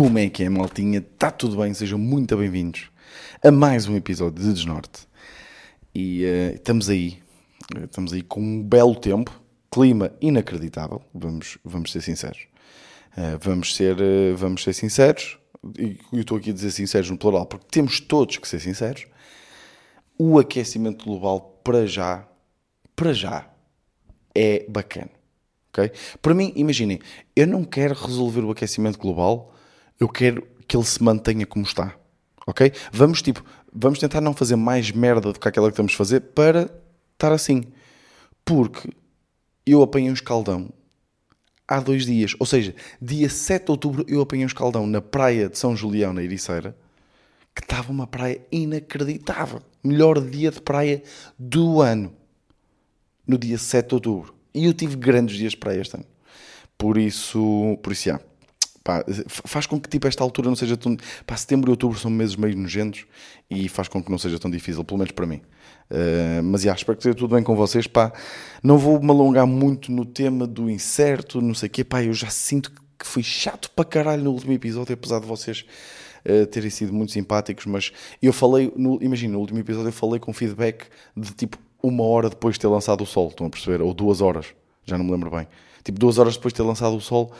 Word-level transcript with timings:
Como 0.00 0.18
é 0.18 0.30
que 0.30 0.42
é, 0.42 0.48
maltinha? 0.48 1.00
Está 1.00 1.30
tudo 1.30 1.58
bem? 1.58 1.74
Sejam 1.74 1.98
muito 1.98 2.34
bem-vindos 2.34 2.90
a 3.44 3.50
mais 3.50 3.86
um 3.86 3.94
episódio 3.94 4.42
de 4.42 4.50
Desnorte. 4.50 5.06
E 5.94 6.24
uh, 6.24 6.54
estamos 6.54 6.88
aí, 6.88 7.22
estamos 7.84 8.14
aí 8.14 8.22
com 8.22 8.40
um 8.40 8.62
belo 8.62 8.94
tempo, 8.94 9.30
clima 9.70 10.10
inacreditável, 10.18 11.02
vamos, 11.12 11.58
vamos 11.62 11.92
ser 11.92 12.00
sinceros. 12.00 12.46
Uh, 13.12 13.36
vamos, 13.42 13.76
ser, 13.76 13.94
uh, 14.00 14.34
vamos 14.38 14.62
ser 14.64 14.72
sinceros, 14.72 15.38
e 15.78 15.98
eu 16.14 16.20
estou 16.20 16.38
aqui 16.38 16.48
a 16.48 16.54
dizer 16.54 16.70
sinceros 16.70 17.10
no 17.10 17.18
plural, 17.18 17.44
porque 17.44 17.66
temos 17.70 18.00
todos 18.00 18.38
que 18.38 18.48
ser 18.48 18.58
sinceros. 18.58 19.06
O 20.18 20.38
aquecimento 20.38 21.04
global, 21.04 21.60
para 21.62 21.86
já, 21.86 22.26
para 22.96 23.12
já, 23.12 23.50
é 24.34 24.64
bacana. 24.66 25.10
Okay? 25.68 25.92
Para 26.22 26.32
mim, 26.32 26.54
imaginem, 26.56 27.00
eu 27.36 27.46
não 27.46 27.64
quero 27.64 27.92
resolver 27.92 28.40
o 28.40 28.50
aquecimento 28.50 28.98
global 28.98 29.50
eu 30.00 30.08
quero 30.08 30.46
que 30.66 30.76
ele 30.76 30.84
se 30.84 31.02
mantenha 31.02 31.46
como 31.46 31.64
está. 31.64 31.94
Ok? 32.46 32.72
Vamos, 32.90 33.20
tipo, 33.20 33.44
vamos 33.72 33.98
tentar 33.98 34.20
não 34.22 34.34
fazer 34.34 34.56
mais 34.56 34.90
merda 34.90 35.32
do 35.32 35.38
que 35.38 35.46
aquela 35.46 35.68
que 35.68 35.74
estamos 35.74 35.92
a 35.92 35.96
fazer 35.96 36.20
para 36.20 36.70
estar 37.12 37.30
assim. 37.32 37.64
Porque 38.44 38.88
eu 39.66 39.82
apanhei 39.82 40.10
um 40.10 40.14
escaldão 40.14 40.70
há 41.68 41.78
dois 41.78 42.06
dias. 42.06 42.34
Ou 42.40 42.46
seja, 42.46 42.74
dia 43.00 43.28
7 43.28 43.66
de 43.66 43.70
outubro 43.70 44.04
eu 44.08 44.20
apanhei 44.20 44.44
um 44.44 44.48
escaldão 44.48 44.86
na 44.86 45.02
praia 45.02 45.48
de 45.48 45.58
São 45.58 45.76
Julião, 45.76 46.12
na 46.12 46.22
Ericeira, 46.22 46.74
que 47.54 47.62
estava 47.62 47.92
uma 47.92 48.06
praia 48.06 48.40
inacreditável. 48.50 49.62
Melhor 49.84 50.20
dia 50.20 50.50
de 50.50 50.60
praia 50.60 51.02
do 51.38 51.80
ano. 51.80 52.12
No 53.26 53.36
dia 53.36 53.58
7 53.58 53.88
de 53.88 53.94
outubro. 53.94 54.34
E 54.52 54.64
eu 54.64 54.74
tive 54.74 54.96
grandes 54.96 55.36
dias 55.36 55.52
de 55.52 55.58
praia 55.58 55.80
este 55.80 55.94
ano. 55.94 56.06
Por 56.76 56.96
isso, 56.96 57.78
por 57.82 57.92
isso, 57.92 58.04
já. 58.04 58.20
Pá, 58.90 59.04
faz 59.28 59.66
com 59.66 59.78
que 59.78 59.88
tipo 59.88 60.08
esta 60.08 60.24
altura 60.24 60.48
não 60.48 60.56
seja 60.56 60.76
tão. 60.76 60.96
Pá, 61.24 61.36
setembro 61.36 61.70
e 61.70 61.72
outubro 61.72 61.96
são 61.96 62.10
meses 62.10 62.34
meio 62.34 62.56
nojentos 62.56 63.06
e 63.48 63.68
faz 63.68 63.86
com 63.86 64.02
que 64.02 64.10
não 64.10 64.18
seja 64.18 64.36
tão 64.36 64.50
difícil, 64.50 64.82
pelo 64.82 64.98
menos 64.98 65.12
para 65.12 65.26
mim. 65.26 65.40
Uh, 65.88 66.42
mas 66.42 66.62
já, 66.62 66.74
espero 66.74 66.96
que 66.96 67.02
esteja 67.02 67.14
tudo 67.14 67.36
bem 67.36 67.44
com 67.44 67.54
vocês. 67.54 67.86
Pá, 67.86 68.12
não 68.60 68.76
vou 68.76 69.00
me 69.00 69.10
alongar 69.10 69.46
muito 69.46 69.92
no 69.92 70.04
tema 70.04 70.44
do 70.44 70.68
incerto, 70.68 71.40
não 71.40 71.54
sei 71.54 71.68
o 71.68 71.70
quê. 71.70 71.84
Pá, 71.84 72.02
eu 72.02 72.12
já 72.12 72.30
sinto 72.30 72.72
que 72.98 73.06
fui 73.06 73.22
chato 73.22 73.70
para 73.70 73.84
caralho 73.84 74.24
no 74.24 74.32
último 74.32 74.52
episódio, 74.54 74.92
apesar 74.92 75.20
de 75.20 75.26
vocês 75.26 75.64
uh, 76.28 76.46
terem 76.46 76.68
sido 76.68 76.92
muito 76.92 77.12
simpáticos. 77.12 77.66
Mas 77.66 77.92
eu 78.20 78.32
falei, 78.32 78.72
no, 78.74 78.98
imagina, 79.00 79.34
no 79.34 79.38
último 79.38 79.60
episódio 79.60 79.90
eu 79.90 79.92
falei 79.92 80.18
com 80.18 80.32
feedback 80.32 80.86
de 81.16 81.30
tipo 81.30 81.56
uma 81.80 82.02
hora 82.02 82.28
depois 82.28 82.56
de 82.56 82.60
ter 82.60 82.66
lançado 82.66 83.04
o 83.04 83.06
sol, 83.06 83.28
estão 83.28 83.46
a 83.46 83.50
perceber? 83.50 83.82
Ou 83.82 83.94
duas 83.94 84.20
horas, 84.20 84.46
já 84.84 84.98
não 84.98 85.04
me 85.04 85.12
lembro 85.12 85.30
bem. 85.30 85.46
Tipo, 85.84 85.96
duas 85.96 86.18
horas 86.18 86.34
depois 86.34 86.52
de 86.52 86.56
ter 86.56 86.64
lançado 86.64 86.96
o 86.96 87.00
sol 87.00 87.32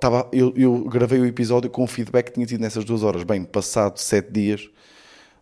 Tava, 0.00 0.28
eu, 0.32 0.52
eu, 0.56 0.84
gravei 0.84 1.20
o 1.20 1.26
episódio 1.26 1.70
com 1.70 1.84
o 1.84 1.86
feedback 1.86 2.26
que 2.26 2.32
tinha 2.32 2.46
tido 2.46 2.60
nessas 2.60 2.84
duas 2.84 3.02
horas. 3.02 3.22
Bem, 3.22 3.44
passado 3.44 3.98
sete 3.98 4.32
dias, 4.32 4.68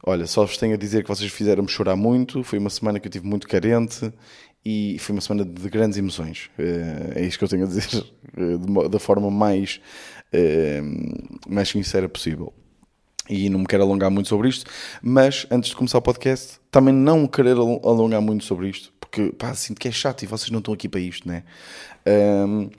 olha, 0.05 0.27
só 0.27 0.45
vos 0.45 0.59
tenho 0.59 0.75
a 0.75 0.77
dizer 0.77 1.03
que 1.03 1.09
vocês 1.09 1.31
fizeram-me 1.33 1.69
chorar 1.69 1.97
muito. 1.97 2.43
Foi 2.45 2.59
uma 2.59 2.69
semana 2.69 3.01
que 3.01 3.09
eu 3.09 3.11
tive 3.11 3.27
muito 3.27 3.49
carente 3.49 4.13
e 4.65 4.99
foi 4.99 5.15
uma 5.15 5.23
semana 5.23 5.45
de 5.45 5.69
grandes 5.71 5.97
emoções. 5.97 6.51
Eh, 6.59 7.13
é 7.15 7.23
isto 7.25 7.39
que 7.39 7.45
eu 7.45 7.49
tenho 7.49 7.65
a 7.65 7.67
dizer 7.67 7.87
eh, 8.37 8.89
da 8.89 8.99
forma 8.99 9.31
mais, 9.31 9.81
eh, 10.33 10.83
mais 11.49 11.69
sincera 11.69 12.09
possível. 12.09 12.53
E 13.29 13.49
não 13.49 13.61
me 13.61 13.67
quero 13.67 13.85
alongar 13.85 14.11
muito 14.11 14.29
sobre 14.29 14.49
isto, 14.49 14.71
mas 15.01 15.47
antes 15.51 15.71
de 15.71 15.77
começar 15.77 15.99
o 15.99 16.03
podcast, 16.03 16.59
também 16.71 16.93
não 16.93 17.27
querer 17.27 17.57
alongar 17.57 18.21
muito 18.21 18.45
sobre 18.45 18.69
isto, 18.69 18.93
porque 19.01 19.33
pá, 19.33 19.55
sinto 19.55 19.81
que 19.81 19.89
é 19.89 19.93
chato 19.93 20.23
e 20.23 20.27
vocês 20.27 20.51
não 20.51 20.59
estão 20.59 20.75
aqui 20.75 20.89
para 20.89 21.01
isto, 21.01 21.29
né? 21.29 21.43
Um, 22.07 22.71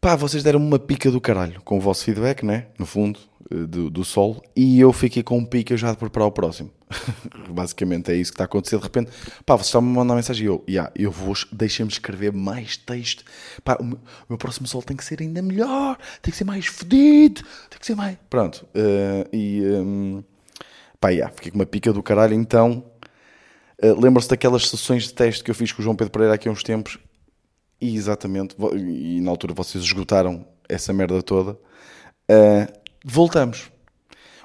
Pá, 0.00 0.14
vocês 0.14 0.44
deram-me 0.44 0.64
uma 0.64 0.78
pica 0.78 1.10
do 1.10 1.20
caralho 1.20 1.60
com 1.62 1.76
o 1.76 1.80
vosso 1.80 2.04
feedback, 2.04 2.44
né? 2.44 2.66
No 2.78 2.86
fundo, 2.86 3.18
eh, 3.50 3.66
do, 3.66 3.90
do 3.90 4.04
sol, 4.04 4.40
e 4.54 4.78
eu 4.78 4.92
fiquei 4.92 5.24
com 5.24 5.36
um 5.36 5.44
pica 5.44 5.76
já 5.76 5.90
de 5.90 5.96
preparar 5.96 6.28
o 6.28 6.30
próximo. 6.30 6.70
Basicamente 7.50 8.12
é 8.12 8.14
isso 8.14 8.30
que 8.30 8.36
está 8.36 8.44
a 8.44 8.46
acontecer. 8.46 8.76
De 8.76 8.84
repente, 8.84 9.10
pá, 9.44 9.56
vocês 9.56 9.66
estão-me 9.66 9.90
a 9.90 9.94
mandar 9.94 10.14
mensagem 10.14 10.44
e 10.44 10.46
eu, 10.46 10.64
yeah, 10.68 10.92
eu 10.94 11.10
vou, 11.10 11.34
deixem-me 11.50 11.90
escrever 11.90 12.32
mais 12.32 12.76
texto. 12.76 13.24
Pá, 13.64 13.76
o 13.80 13.84
meu, 13.84 13.96
o 13.96 14.26
meu, 14.28 14.38
próximo 14.38 14.68
sol 14.68 14.82
tem 14.82 14.96
que 14.96 15.04
ser 15.04 15.20
ainda 15.20 15.42
melhor, 15.42 15.98
tem 16.22 16.30
que 16.30 16.38
ser 16.38 16.44
mais 16.44 16.66
fedido, 16.66 17.42
tem 17.68 17.80
que 17.80 17.86
ser 17.86 17.96
mais. 17.96 18.16
Pronto, 18.30 18.68
uh, 18.76 19.28
e 19.32 19.62
um, 19.64 20.22
pá, 21.00 21.08
yeah, 21.08 21.34
fiquei 21.34 21.50
com 21.50 21.58
uma 21.58 21.66
pica 21.66 21.92
do 21.92 22.04
caralho. 22.04 22.34
Então, 22.34 22.84
uh, 23.82 24.00
lembram-se 24.00 24.28
daquelas 24.28 24.68
sessões 24.68 25.08
de 25.08 25.14
teste 25.14 25.42
que 25.42 25.50
eu 25.50 25.56
fiz 25.56 25.72
com 25.72 25.82
o 25.82 25.84
João 25.84 25.96
Pedro 25.96 26.12
Pereira 26.12 26.34
aqui 26.34 26.48
há 26.48 26.52
uns 26.52 26.62
tempos 26.62 27.00
e 27.80 27.94
exatamente, 27.96 28.56
e 28.76 29.20
na 29.20 29.30
altura 29.30 29.54
vocês 29.54 29.84
esgotaram 29.84 30.46
essa 30.68 30.92
merda 30.92 31.22
toda. 31.22 31.52
Uh, 32.30 32.70
voltamos. 33.04 33.70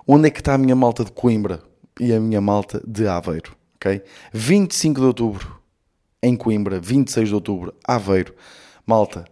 Onde 0.07 0.27
é 0.27 0.31
que 0.31 0.39
está 0.39 0.53
a 0.53 0.57
minha 0.57 0.75
malta 0.75 1.03
de 1.03 1.11
Coimbra 1.11 1.61
e 1.99 2.13
a 2.13 2.19
minha 2.19 2.41
malta 2.41 2.81
de 2.85 3.07
Aveiro? 3.07 3.55
Okay? 3.75 4.03
25 4.33 4.99
de 4.99 5.05
outubro 5.05 5.61
em 6.21 6.35
Coimbra, 6.37 6.79
26 6.79 7.29
de 7.29 7.35
outubro, 7.35 7.73
Aveiro. 7.83 8.33
Malta, 8.85 9.25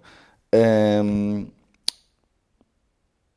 um, 1.04 1.48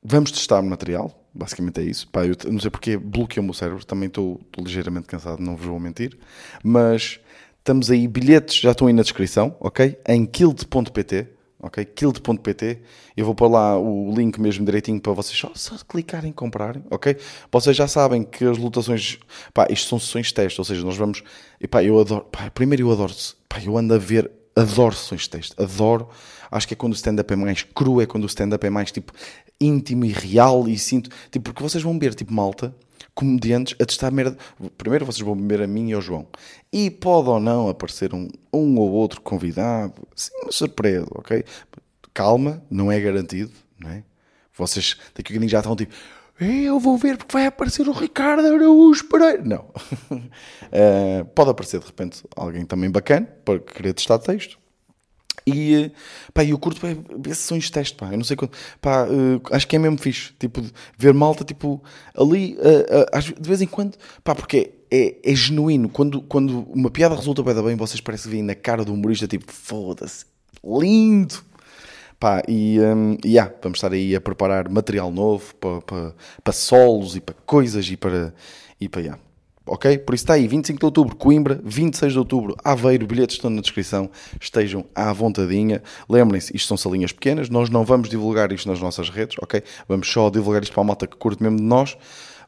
vamos 0.03 0.33
testar 0.33 0.63
material. 0.63 1.21
Basicamente 1.33 1.81
é 1.81 1.85
isso. 1.85 2.09
Pá, 2.09 2.25
eu 2.25 2.37
não 2.51 2.61
sei 2.61 2.71
porque 2.71 2.97
bloqueou 2.97 3.49
o 3.49 3.55
cérebro. 3.55 3.85
Também 3.85 4.07
estou 4.07 4.41
ligeiramente 4.59 5.07
cansado, 5.07 5.41
não 5.41 5.57
vos 5.57 5.67
vou 5.67 5.81
mentir. 5.81 6.17
Mas 6.63 7.19
Estamos 7.65 7.91
aí, 7.91 8.07
bilhetes 8.07 8.61
já 8.61 8.73
estão 8.73 8.89
aí 8.89 8.93
na 8.93 9.01
descrição, 9.01 9.57
ok? 9.59 9.99
Em 10.07 10.27
kild.pt, 10.27 11.29
ok? 11.59 11.83
Kild.pt. 11.83 12.83
Eu 13.17 13.25
vou 13.25 13.35
pôr 13.35 13.49
lá 13.49 13.79
o 13.79 14.15
link 14.15 14.39
mesmo 14.39 14.67
direitinho 14.67 15.01
para 15.01 15.15
vocês 15.15 15.39
só, 15.39 15.51
só 15.55 15.75
clicarem 15.89 16.31
e 16.31 16.35
comprarem, 16.35 16.85
ok? 16.91 17.17
Vocês 17.51 17.75
já 17.75 17.89
sabem 17.89 18.23
que 18.23 18.45
as 18.45 18.59
lotações, 18.59 19.19
pá, 19.55 19.67
isto 19.71 19.89
são 19.89 19.99
sessões 19.99 20.27
de 20.27 20.35
teste, 20.35 20.61
ou 20.61 20.65
seja, 20.67 20.85
nós 20.85 20.99
vamos, 20.99 21.23
e 21.59 21.67
pá, 21.67 21.83
eu 21.83 21.99
adoro, 21.99 22.27
pá, 22.31 22.51
primeiro 22.51 22.83
eu 22.83 22.93
adoro, 22.93 23.15
pá, 23.49 23.63
eu 23.65 23.79
ando 23.79 23.95
a 23.95 23.99
ver, 23.99 24.31
adoro 24.55 24.95
sessões 24.95 25.23
de 25.23 25.31
teste, 25.31 25.55
adoro. 25.57 26.11
Acho 26.51 26.69
que 26.69 26.75
é 26.75 26.77
quando 26.77 26.93
o 26.93 26.97
stand-up 26.97 27.33
é 27.33 27.37
mais 27.37 27.63
cru, 27.63 27.99
é 27.99 28.05
quando 28.05 28.25
o 28.25 28.27
stand-up 28.27 28.67
é 28.67 28.69
mais 28.69 28.93
tipo 28.93 29.11
íntimo 29.59 30.05
e 30.05 30.13
real 30.13 30.69
e 30.69 30.77
sinto, 30.77 31.09
tipo, 31.31 31.45
porque 31.45 31.63
vocês 31.63 31.83
vão 31.83 31.99
ver, 31.99 32.15
tipo, 32.15 32.31
malta 32.31 32.77
comediantes 33.15 33.77
a 33.81 33.85
testar 33.87 34.11
merda. 34.11 34.37
Primeiro 34.77 35.07
vocês 35.07 35.25
vão 35.25 35.37
beber 35.37 35.63
a 35.63 35.67
mim 35.67 35.91
e 35.91 35.93
ao 35.93 36.01
João. 36.01 36.27
E 36.73 36.91
pode 36.91 37.29
ou 37.29 37.39
não 37.39 37.69
aparecer 37.69 38.13
um, 38.13 38.29
um 38.53 38.79
ou 38.79 38.91
outro 38.91 39.21
convidado. 39.21 39.95
Sim, 40.15 40.33
uma 40.43 40.53
surpresa, 40.53 41.07
ok? 41.13 41.45
Calma, 42.13 42.63
não 42.71 42.91
é 42.91 43.01
garantido, 43.01 43.53
não 43.79 43.91
é? 43.91 44.05
Vocês 44.57 44.97
daqui 45.15 45.33
a 45.33 45.35
pouquinho 45.35 45.49
já 45.49 45.59
estão 45.59 45.75
tipo. 45.77 45.93
Eu 46.41 46.81
vou 46.81 46.99
ver 46.99 47.17
porque 47.17 47.33
vai 47.33 47.47
aparecer 47.47 47.89
o 47.89 47.93
Ricardo 47.93 48.47
Araújo 48.47 49.05
Pereira. 49.05 49.43
Não. 49.45 49.67
uh, 50.11 51.25
pode 51.35 51.51
aparecer 51.51 51.79
de 51.79 51.87
repente 51.87 52.25
alguém 52.35 52.65
também 52.65 52.91
bacana 52.91 53.27
para 53.45 53.61
querer 53.61 53.93
testar 53.95 54.19
texto. 54.19 54.59
E, 55.47 55.91
pá, 56.33 56.43
eu 56.45 56.59
curto 56.59 56.81
pá, 56.81 56.89
sessões 57.29 57.65
de 57.65 57.73
teste, 57.73 57.97
pá, 57.97 58.11
eu 58.11 58.17
não 58.17 58.25
sei 58.25 58.37
quando, 58.37 58.53
pá, 58.81 59.05
uh, 59.05 59.41
acho 59.51 59.69
que 59.69 59.77
é 59.77 59.79
mesmo 59.79 59.99
fixe, 59.99 60.33
tipo, 60.39 60.63
ver 60.97 61.13
malta, 61.13 61.45
tipo, 61.45 61.83
ali, 62.17 62.57
uh, 62.57 63.19
uh, 63.19 63.41
de 63.41 63.49
vez 63.49 63.61
em 63.61 63.67
quando, 63.67 63.97
pá, 64.23 64.35
porque 64.35 64.73
é, 64.91 65.17
é, 65.23 65.35
genuíno, 65.35 65.89
quando, 65.91 66.23
quando 66.23 66.61
uma 66.71 66.91
piada 66.91 67.15
resulta 67.15 67.43
bem, 67.43 67.55
bem 67.63 67.77
vocês 67.77 68.01
parecem 68.01 68.31
ver 68.31 68.43
na 68.43 68.55
cara 68.55 68.85
do 68.85 68.95
humorista, 68.95 69.27
tipo, 69.27 69.53
foda-se, 69.53 70.25
lindo, 70.65 71.35
pá, 72.19 72.43
e, 72.49 72.79
um, 72.81 73.19
yeah, 73.23 73.53
vamos 73.63 73.77
estar 73.77 73.93
aí 73.93 74.17
a 74.17 74.21
preparar 74.23 74.71
material 74.71 75.11
novo 75.11 75.55
para, 75.57 75.83
para, 75.83 76.15
para 76.43 76.53
solos 76.55 77.17
e 77.17 77.21
para 77.21 77.35
coisas 77.45 77.87
e 77.87 77.99
para, 77.99 78.35
e 78.81 78.89
para, 78.89 79.03
yeah, 79.03 79.23
ok? 79.67 79.99
Por 79.99 80.15
isso 80.15 80.25
está 80.25 80.35
aí, 80.35 80.47
25 80.47 80.79
de 80.79 80.85
outubro, 80.85 81.17
Coimbra, 81.17 81.61
26 81.65 82.13
de 82.13 82.19
outubro, 82.19 82.57
Aveiro, 82.63 83.07
bilhetes 83.07 83.37
estão 83.37 83.51
na 83.51 83.61
descrição, 83.61 84.11
estejam 84.41 84.85
à 84.95 85.13
vontadinha. 85.13 85.83
Lembrem-se, 86.09 86.55
isto 86.55 86.69
são 86.69 86.77
salinhas 86.77 87.13
pequenas, 87.13 87.49
nós 87.49 87.71
não 87.71 87.85
vamos 87.85 88.09
divulgar 88.09 88.53
isto 88.53 88.69
nas 88.69 88.81
nossas 88.81 89.09
redes, 89.09 89.37
ok? 89.41 89.63
Vamos 89.89 90.11
só 90.11 90.31
divulgar 90.31 90.63
isto 90.63 90.73
para 90.73 90.83
a 90.83 90.87
malta 90.87 91.07
que 91.07 91.17
curte 91.17 91.43
mesmo 91.43 91.59
de 91.59 91.65
nós, 91.65 91.97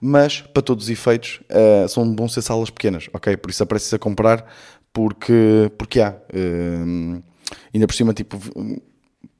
mas 0.00 0.40
para 0.40 0.62
todos 0.62 0.84
os 0.84 0.90
efeitos 0.90 1.40
uh, 1.50 1.88
são 1.88 2.08
bom 2.14 2.28
ser 2.28 2.42
salas 2.42 2.70
pequenas, 2.70 3.08
ok? 3.12 3.36
Por 3.36 3.50
isso 3.50 3.62
apresse 3.62 3.94
a 3.94 3.98
comprar, 3.98 4.46
porque, 4.92 5.70
porque 5.78 6.00
há. 6.00 6.14
Uh, 6.32 7.22
ainda 7.72 7.86
por 7.86 7.94
cima, 7.94 8.12
tipo 8.12 8.38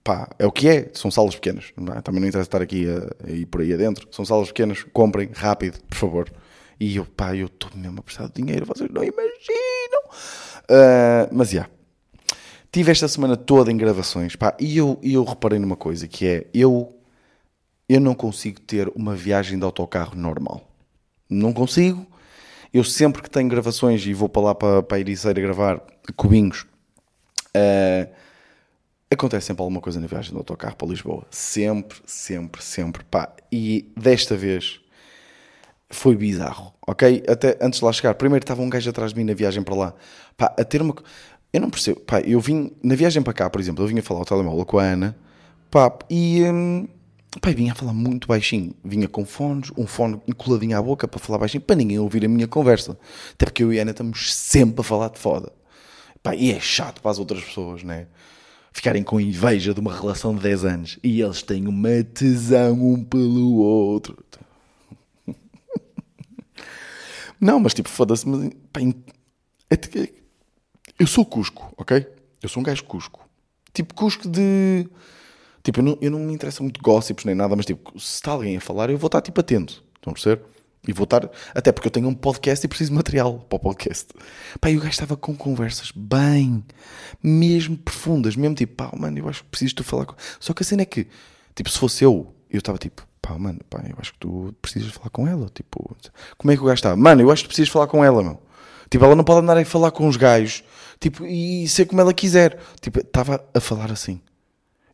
pá, 0.02 0.28
é 0.38 0.46
o 0.46 0.52
que 0.52 0.68
é, 0.68 0.90
são 0.94 1.10
salas 1.10 1.34
pequenas. 1.34 1.72
Não 1.76 1.92
é? 1.92 2.00
Também 2.00 2.20
não 2.20 2.28
interessa 2.28 2.46
estar 2.46 2.62
aqui 2.62 2.86
ir 3.26 3.46
por 3.46 3.60
aí 3.60 3.74
adentro. 3.74 4.06
São 4.12 4.24
salas 4.24 4.48
pequenas, 4.48 4.84
comprem 4.92 5.28
rápido, 5.34 5.80
por 5.88 5.96
favor. 5.96 6.32
E 6.78 6.96
eu, 6.96 7.04
pá, 7.04 7.34
eu 7.34 7.46
estou 7.46 7.70
mesmo 7.74 8.00
a 8.00 8.02
prestar 8.02 8.28
dinheiro, 8.28 8.66
vocês 8.66 8.90
não 8.90 9.02
imaginam. 9.02 10.02
Uh, 10.64 11.28
mas, 11.32 11.50
já. 11.50 11.54
Yeah. 11.54 11.72
Tive 12.70 12.92
esta 12.92 13.08
semana 13.08 13.36
toda 13.36 13.72
em 13.72 13.76
gravações, 13.76 14.36
pá, 14.36 14.54
e 14.60 14.76
eu, 14.76 14.98
eu 15.02 15.24
reparei 15.24 15.58
numa 15.58 15.76
coisa, 15.76 16.06
que 16.06 16.26
é, 16.26 16.46
eu, 16.52 16.94
eu 17.88 18.00
não 18.00 18.14
consigo 18.14 18.60
ter 18.60 18.88
uma 18.94 19.14
viagem 19.14 19.58
de 19.58 19.64
autocarro 19.64 20.14
normal. 20.14 20.68
Não 21.28 21.52
consigo. 21.52 22.06
Eu 22.72 22.84
sempre 22.84 23.22
que 23.22 23.30
tenho 23.30 23.48
gravações 23.48 24.04
e 24.06 24.12
vou 24.12 24.28
para 24.28 24.42
lá 24.42 24.54
para, 24.54 24.82
para 24.82 24.98
a 24.98 25.00
Ericeira 25.00 25.40
gravar 25.40 25.80
cubinhos, 26.16 26.66
uh, 27.56 28.26
Acontece 29.08 29.46
sempre 29.46 29.62
alguma 29.62 29.80
coisa 29.80 30.00
na 30.00 30.06
viagem 30.08 30.32
do 30.32 30.38
autocarro 30.38 30.74
para 30.74 30.88
Lisboa. 30.88 31.24
Sempre, 31.30 31.98
sempre, 32.04 32.62
sempre. 32.62 33.04
Pá. 33.04 33.32
E 33.52 33.92
desta 33.96 34.36
vez 34.36 34.80
foi 35.90 36.16
bizarro, 36.16 36.74
ok? 36.86 37.22
Até 37.28 37.56
antes 37.60 37.78
de 37.78 37.84
lá 37.84 37.92
chegar, 37.92 38.14
primeiro 38.14 38.42
estava 38.42 38.62
um 38.62 38.68
gajo 38.68 38.90
atrás 38.90 39.12
de 39.12 39.18
mim 39.18 39.24
na 39.24 39.34
viagem 39.34 39.62
para 39.62 39.74
lá. 39.74 39.94
Pá, 40.36 40.54
a 40.58 40.64
ter 40.64 40.82
uma. 40.82 40.94
Eu 41.52 41.60
não 41.60 41.70
percebo. 41.70 42.00
Pá, 42.00 42.20
eu 42.20 42.40
vim. 42.40 42.72
Na 42.82 42.94
viagem 42.94 43.22
para 43.22 43.32
cá, 43.32 43.48
por 43.48 43.60
exemplo, 43.60 43.84
eu 43.84 43.88
vinha 43.88 44.02
falar 44.02 44.20
ao 44.20 44.26
telemóvel 44.26 44.64
com 44.64 44.78
a 44.78 44.82
Ana. 44.82 45.16
Pá, 45.70 45.96
e. 46.10 46.42
Hum, 46.42 46.88
pá, 47.40 47.50
vinha 47.50 47.72
a 47.72 47.74
falar 47.74 47.92
muito 47.92 48.28
baixinho. 48.28 48.74
Vinha 48.84 49.08
com 49.08 49.24
fones, 49.24 49.70
um 49.76 49.86
fone 49.86 50.20
coladinho 50.36 50.76
à 50.76 50.82
boca 50.82 51.06
para 51.06 51.20
falar 51.20 51.38
baixinho, 51.38 51.62
para 51.62 51.76
ninguém 51.76 51.98
ouvir 51.98 52.24
a 52.24 52.28
minha 52.28 52.48
conversa. 52.48 52.98
Até 53.32 53.46
porque 53.46 53.62
eu 53.62 53.72
e 53.72 53.78
a 53.78 53.82
Ana 53.82 53.92
estamos 53.92 54.34
sempre 54.34 54.80
a 54.80 54.84
falar 54.84 55.08
de 55.10 55.18
foda. 55.18 55.52
Pá, 56.22 56.34
e 56.34 56.52
é 56.52 56.60
chato 56.60 57.00
para 57.00 57.12
as 57.12 57.18
outras 57.18 57.44
pessoas, 57.44 57.82
né? 57.84 58.06
ficarem 58.76 59.02
com 59.02 59.18
inveja 59.18 59.72
de 59.72 59.80
uma 59.80 59.94
relação 59.94 60.34
de 60.34 60.42
10 60.42 60.64
anos 60.66 60.98
e 61.02 61.22
eles 61.22 61.40
têm 61.40 61.66
uma 61.66 62.04
tesão 62.04 62.74
um 62.74 63.02
pelo 63.02 63.56
outro. 63.56 64.22
Não, 67.40 67.60
mas 67.60 67.74
tipo, 67.74 67.88
foda-se, 67.88 68.26
mas 68.28 68.50
pá, 68.72 68.80
é 69.70 69.76
eu 70.98 71.06
sou 71.06 71.24
Cusco, 71.24 71.72
ok? 71.76 72.06
Eu 72.42 72.48
sou 72.48 72.60
um 72.60 72.64
gajo 72.64 72.84
Cusco. 72.84 73.28
Tipo, 73.72 73.94
Cusco 73.94 74.28
de. 74.28 74.88
Tipo, 75.62 75.80
eu 75.80 75.84
não, 75.84 75.98
eu 76.00 76.10
não 76.10 76.20
me 76.20 76.32
interessa 76.32 76.62
muito 76.62 76.80
gossips 76.80 77.24
nem 77.24 77.34
nada, 77.34 77.54
mas 77.54 77.66
tipo, 77.66 77.98
se 77.98 78.14
está 78.14 78.30
alguém 78.30 78.56
a 78.56 78.60
falar, 78.60 78.88
eu 78.88 78.96
vou 78.96 79.08
estar 79.08 79.20
tipo 79.20 79.40
atento. 79.40 79.84
Estão 79.96 80.12
a 80.12 80.14
perceber? 80.14 80.42
E 80.86 80.92
vou 80.92 81.04
estar. 81.04 81.28
Até 81.54 81.72
porque 81.72 81.88
eu 81.88 81.90
tenho 81.90 82.08
um 82.08 82.14
podcast 82.14 82.64
e 82.64 82.68
preciso 82.68 82.92
de 82.92 82.96
material 82.96 83.44
para 83.48 83.56
o 83.56 83.58
podcast. 83.58 84.06
Pá, 84.60 84.70
e 84.70 84.76
o 84.76 84.80
gajo 84.80 84.92
estava 84.92 85.16
com 85.16 85.36
conversas 85.36 85.90
bem, 85.94 86.64
mesmo 87.22 87.76
profundas, 87.76 88.36
mesmo 88.36 88.54
tipo, 88.54 88.74
pá, 88.76 88.90
mano, 88.96 89.18
eu 89.18 89.28
acho 89.28 89.42
que 89.42 89.50
preciso 89.50 89.74
de 89.74 89.82
falar 89.82 90.06
com. 90.06 90.14
Só 90.38 90.54
que 90.54 90.62
a 90.62 90.66
cena 90.66 90.82
é 90.82 90.86
que, 90.86 91.08
tipo, 91.54 91.68
se 91.68 91.78
fosse 91.78 92.04
eu, 92.04 92.32
eu 92.48 92.58
estava 92.58 92.78
tipo, 92.78 93.06
pá, 93.26 93.36
mano, 93.38 93.58
pá, 93.68 93.82
eu 93.88 93.96
acho 93.98 94.12
que 94.12 94.18
tu 94.20 94.54
precisas 94.62 94.92
falar 94.92 95.10
com 95.10 95.26
ela. 95.26 95.50
Tipo, 95.52 95.96
como 96.38 96.52
é 96.52 96.56
que 96.56 96.62
o 96.62 96.66
gajo 96.66 96.74
está? 96.74 96.94
Mano, 96.94 97.22
eu 97.22 97.30
acho 97.30 97.42
que 97.42 97.48
precisas 97.48 97.68
falar 97.68 97.88
com 97.88 98.04
ela, 98.04 98.22
meu. 98.22 98.40
Tipo, 98.88 99.04
ela 99.04 99.16
não 99.16 99.24
pode 99.24 99.40
andar 99.40 99.58
a 99.58 99.64
falar 99.64 99.90
com 99.90 100.06
os 100.06 100.16
gajos, 100.16 100.62
tipo, 101.00 101.26
e 101.26 101.66
ser 101.66 101.86
como 101.86 102.00
ela 102.00 102.14
quiser. 102.14 102.58
Tipo, 102.80 103.00
estava 103.00 103.44
a 103.52 103.60
falar 103.60 103.90
assim. 103.90 104.20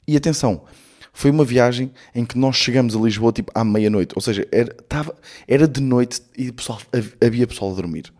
E 0.08 0.16
atenção, 0.16 0.64
foi 1.12 1.30
uma 1.30 1.44
viagem 1.44 1.92
em 2.14 2.24
que 2.24 2.38
nós 2.38 2.56
chegamos 2.56 2.96
a 2.96 2.98
Lisboa 2.98 3.32
tipo 3.32 3.52
à 3.54 3.62
meia-noite. 3.62 4.14
Ou 4.16 4.22
seja, 4.22 4.48
era, 4.50 4.72
tava, 4.88 5.14
era 5.46 5.68
de 5.68 5.80
noite 5.80 6.22
e 6.36 6.50
pessoal, 6.50 6.80
havia 7.20 7.46
pessoal 7.46 7.72
a 7.72 7.74
dormir. 7.74 8.12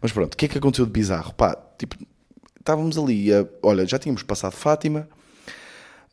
Mas 0.00 0.10
pronto, 0.10 0.34
o 0.34 0.36
que 0.36 0.46
é 0.46 0.48
que 0.48 0.58
aconteceu 0.58 0.86
de 0.86 0.92
bizarro? 0.92 1.34
Pá, 1.34 1.54
tipo, 1.78 1.96
estávamos 2.58 2.96
ali, 2.96 3.28
olha, 3.62 3.86
já 3.86 3.98
tínhamos 3.98 4.22
passado 4.22 4.52
Fátima, 4.52 5.06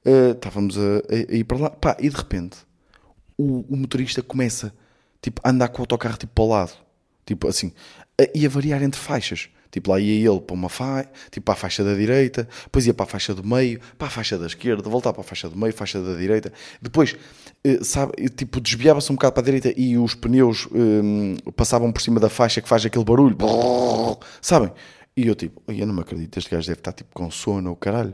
uh, 0.06 0.31
estávamos 0.31 0.77
a, 0.77 0.81
a, 0.81 1.34
a, 1.34 1.36
ir 1.36 1.44
para 1.45 1.57
lá, 1.57 1.69
pá, 1.69 1.95
e 2.00 2.10
de 2.10 2.16
repente 2.16 2.57
o, 3.41 3.65
o, 3.69 3.77
motorista 3.77 4.21
começa 4.21 4.73
tipo, 5.21 5.41
a 5.43 5.49
andar 5.49 5.69
com 5.69 5.79
o 5.79 5.83
autocarro 5.83 6.17
tipo, 6.17 6.33
para 6.33 6.43
o 6.43 6.49
lado, 6.49 6.73
tipo 7.25 7.47
assim, 7.47 7.71
e 8.33 8.45
a 8.45 8.49
variar 8.49 8.81
entre 8.83 8.99
faixas. 8.99 9.49
Tipo, 9.71 9.91
lá 9.91 9.99
ia 10.01 10.29
ele 10.29 10.41
para 10.41 10.53
uma 10.53 10.67
faixa, 10.67 11.09
tipo 11.31 11.45
para 11.45 11.53
a 11.53 11.57
faixa 11.57 11.81
da 11.81 11.93
direita, 11.95 12.47
depois 12.63 12.85
ia 12.85 12.93
para 12.93 13.05
a 13.05 13.07
faixa 13.07 13.33
do 13.33 13.41
meio, 13.41 13.79
para 13.97 14.09
a 14.09 14.11
faixa 14.11 14.38
da 14.38 14.45
esquerda, 14.45 14.89
voltar 14.89 15.13
para 15.13 15.21
a 15.21 15.23
faixa 15.23 15.49
do 15.49 15.57
meio, 15.57 15.73
faixa 15.73 16.01
da 16.01 16.15
direita. 16.15 16.51
Depois, 16.81 17.15
eh, 17.63 17.79
sabe, 17.81 18.11
tipo, 18.35 18.59
desviava-se 18.59 19.09
um 19.11 19.15
bocado 19.15 19.33
para 19.33 19.41
a 19.41 19.45
direita 19.45 19.73
e 19.79 19.97
os 19.97 20.13
pneus 20.13 20.67
um, 20.73 21.38
passavam 21.55 21.89
por 21.89 22.01
cima 22.01 22.19
da 22.19 22.29
faixa 22.29 22.61
que 22.61 22.67
faz 22.67 22.85
aquele 22.85 23.05
barulho, 23.05 23.38
sabem? 24.41 24.73
E 25.15 25.27
eu 25.27 25.35
tipo, 25.35 25.61
eu 25.71 25.88
não 25.88 25.93
me 25.93 26.01
acredito, 26.01 26.38
este 26.38 26.49
gajo 26.49 26.67
deve 26.67 26.79
estar 26.81 26.91
tipo 26.91 27.11
com 27.13 27.31
sono, 27.31 27.71
o 27.71 27.75
caralho. 27.75 28.13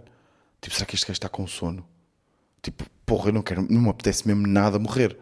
Tipo, 0.62 0.76
será 0.76 0.86
que 0.86 0.96
este 0.96 1.06
gajo 1.08 1.14
está 1.14 1.30
com 1.30 1.48
sono? 1.48 1.84
Tipo, 2.62 2.86
porra, 3.06 3.30
eu 3.30 3.34
não 3.34 3.42
quero, 3.42 3.66
não 3.70 3.82
me 3.82 3.90
apetece 3.90 4.28
mesmo 4.28 4.48
nada 4.48 4.78
morrer. 4.80 5.18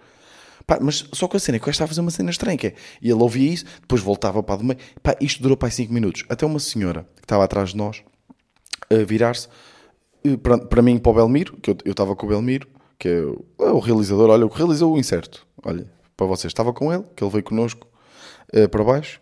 Pá, 0.66 0.80
mas 0.82 1.08
só 1.14 1.28
com 1.28 1.38
a 1.38 1.40
cena, 1.40 1.60
que 1.60 1.64
o 1.64 1.68
gajo 1.68 1.76
estava 1.76 1.86
a 1.86 1.90
fazer 1.90 2.02
uma 2.02 2.12
cena 2.12 2.32
estranha, 2.32 2.58
que 2.58 2.68
é, 2.68 2.76
e 3.02 3.10
ele 3.10 3.22
ouvia 3.22 3.52
isso, 3.52 3.66
depois 3.82 4.02
voltava 4.02 4.42
para 4.42 4.58
do 4.58 4.64
meio. 4.64 4.80
Pá, 5.04 5.16
isto 5.22 5.42
durou 5.42 5.56
para 5.56 5.70
5 5.70 5.94
minutos. 5.94 6.24
Até 6.28 6.46
uma 6.46 6.60
senhora 6.60 7.08
que 7.16 7.26
estava 7.26 7.44
atrás 7.44 7.70
de 7.70 7.78
nós, 7.78 8.04
a 8.90 9.04
virar-se, 9.04 9.48
eh, 10.24 10.38
para, 10.38 10.58
para 10.58 10.82
mim, 10.82 10.98
para 10.98 11.12
o 11.12 11.16
Belmiro, 11.16 11.58
que 11.58 11.70
eu, 11.70 11.78
eu 11.86 11.92
estava 11.92 12.16
com 12.16 12.26
o 12.26 12.30
Belmiro, 12.30 12.68
que 12.98 13.08
é 13.08 13.22
o, 13.22 13.46
é 13.60 13.72
o 13.72 13.80
realizador, 13.80 14.30
olha, 14.30 14.46
o 14.46 14.50
que 14.50 14.58
realizou 14.58 14.94
o 14.94 14.98
incerto. 14.98 15.46
Olha, 15.64 15.88
para 16.18 16.26
vocês, 16.26 16.50
estava 16.50 16.74
com 16.74 16.92
ele, 16.92 17.04
que 17.16 17.24
ele 17.24 17.32
veio 17.32 17.44
connosco 17.44 17.88
uh, 18.54 18.68
para 18.70 18.84
baixo, 18.84 19.22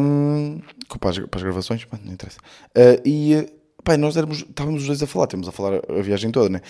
um, 0.00 0.60
para, 0.98 1.10
as, 1.10 1.18
para 1.18 1.38
as 1.38 1.42
gravações, 1.42 1.86
mas 1.90 2.04
não 2.04 2.12
interessa. 2.12 2.38
Uh, 2.76 3.00
e, 3.06 3.48
pá, 3.84 3.96
nós 3.96 4.16
éramos, 4.16 4.38
estávamos 4.38 4.82
os 4.82 4.86
dois 4.86 5.02
a 5.02 5.06
falar, 5.06 5.28
temos 5.28 5.48
a 5.48 5.52
falar 5.52 5.80
a 5.88 6.02
viagem 6.02 6.30
toda, 6.30 6.48
né? 6.48 6.60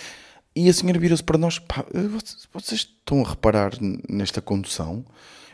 E 0.55 0.69
a 0.69 0.73
senhora 0.73 0.99
virou-se 0.99 1.23
para 1.23 1.37
nós: 1.37 1.59
pá, 1.59 1.85
eh, 1.93 2.07
vocês 2.53 2.81
estão 2.81 3.23
a 3.23 3.29
reparar 3.29 3.71
nesta 4.09 4.41
condução? 4.41 5.05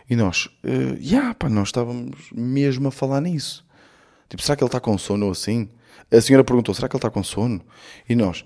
E 0.09 0.15
nós, 0.15 0.47
uh, 0.63 0.97
yeah, 0.99 1.33
pá, 1.35 1.47
nós 1.47 1.67
estávamos 1.67 2.29
mesmo 2.31 2.87
a 2.87 2.91
falar 2.91 3.21
nisso. 3.21 3.65
Tipo, 4.27 4.41
será 4.41 4.55
que 4.55 4.63
ele 4.63 4.67
está 4.67 4.79
com 4.79 4.97
sono 4.97 5.27
ou 5.27 5.31
assim? 5.31 5.69
A 6.11 6.19
senhora 6.19 6.43
perguntou: 6.43 6.73
será 6.73 6.89
que 6.89 6.95
ele 6.95 6.99
está 6.99 7.09
com 7.09 7.23
sono? 7.23 7.61
E 8.07 8.15
nós, 8.15 8.43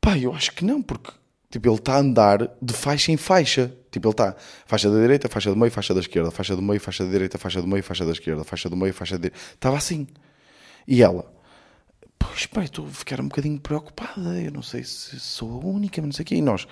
pá, 0.00 0.18
eu 0.18 0.34
acho 0.34 0.52
que 0.52 0.64
não, 0.64 0.82
porque 0.82 1.10
tipo, 1.50 1.68
ele 1.68 1.76
está 1.76 1.94
a 1.94 1.98
andar 1.98 2.50
de 2.60 2.74
faixa 2.74 3.12
em 3.12 3.16
faixa. 3.16 3.72
Tipo, 3.90 4.08
ele 4.08 4.12
está 4.12 4.36
faixa 4.66 4.90
da 4.90 4.98
direita, 5.00 5.28
faixa 5.28 5.50
do 5.50 5.56
meio, 5.56 5.70
faixa 5.70 5.94
da 5.94 6.00
esquerda, 6.00 6.30
faixa 6.30 6.56
do 6.56 6.62
meio, 6.62 6.80
faixa 6.80 7.04
da 7.04 7.10
direita, 7.10 7.38
faixa 7.38 7.60
do 7.60 7.68
meio, 7.68 7.82
faixa 7.82 8.04
da 8.04 8.12
esquerda, 8.12 8.44
faixa 8.44 8.68
do 8.68 8.76
meio, 8.76 8.92
faixa 8.92 9.14
da 9.16 9.22
direita. 9.22 9.38
Estava 9.54 9.76
assim. 9.76 10.06
E 10.88 11.02
ela, 11.02 11.32
pois 12.26 12.46
pá, 12.46 12.64
estou 12.64 12.86
a 12.86 12.90
ficar 12.90 13.20
um 13.20 13.28
bocadinho 13.28 13.60
preocupada, 13.60 14.40
eu 14.40 14.50
não 14.50 14.62
sei 14.62 14.82
se 14.82 15.18
sou 15.20 15.60
a 15.60 15.66
única, 15.66 16.00
não 16.00 16.12
sei 16.12 16.22
o 16.22 16.26
quê. 16.26 16.34
E 16.36 16.42
nós, 16.42 16.66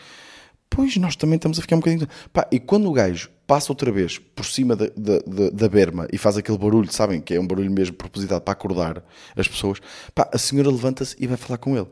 pois 0.71 0.97
nós 0.97 1.17
também 1.17 1.37
estamos 1.37 1.59
a 1.59 1.63
ficar 1.63 1.77
um 1.77 1.81
bocadinho. 1.81 2.09
Pá, 2.33 2.47
e 2.51 2.59
quando 2.59 2.89
o 2.89 2.93
gajo 2.93 3.31
passa 3.47 3.71
outra 3.71 3.93
vez 3.93 4.19
por 4.19 4.47
cima 4.47 4.75
da, 4.75 4.87
da, 4.97 5.51
da, 5.53 5.69
berma 5.69 6.09
e 6.13 6.17
faz 6.17 6.37
aquele 6.37 6.57
barulho, 6.57 6.91
sabem 6.91 7.21
que 7.21 7.35
é 7.35 7.41
um 7.41 7.47
barulho 7.47 7.71
mesmo 7.71 7.95
propositado 7.95 8.41
para 8.41 8.53
acordar 8.53 9.05
as 9.37 9.47
pessoas, 9.47 9.79
pá, 10.15 10.29
a 10.33 10.39
senhora 10.39 10.71
levanta-se 10.71 11.15
e 11.19 11.27
vai 11.27 11.37
falar 11.37 11.59
com 11.59 11.77
ele. 11.77 11.89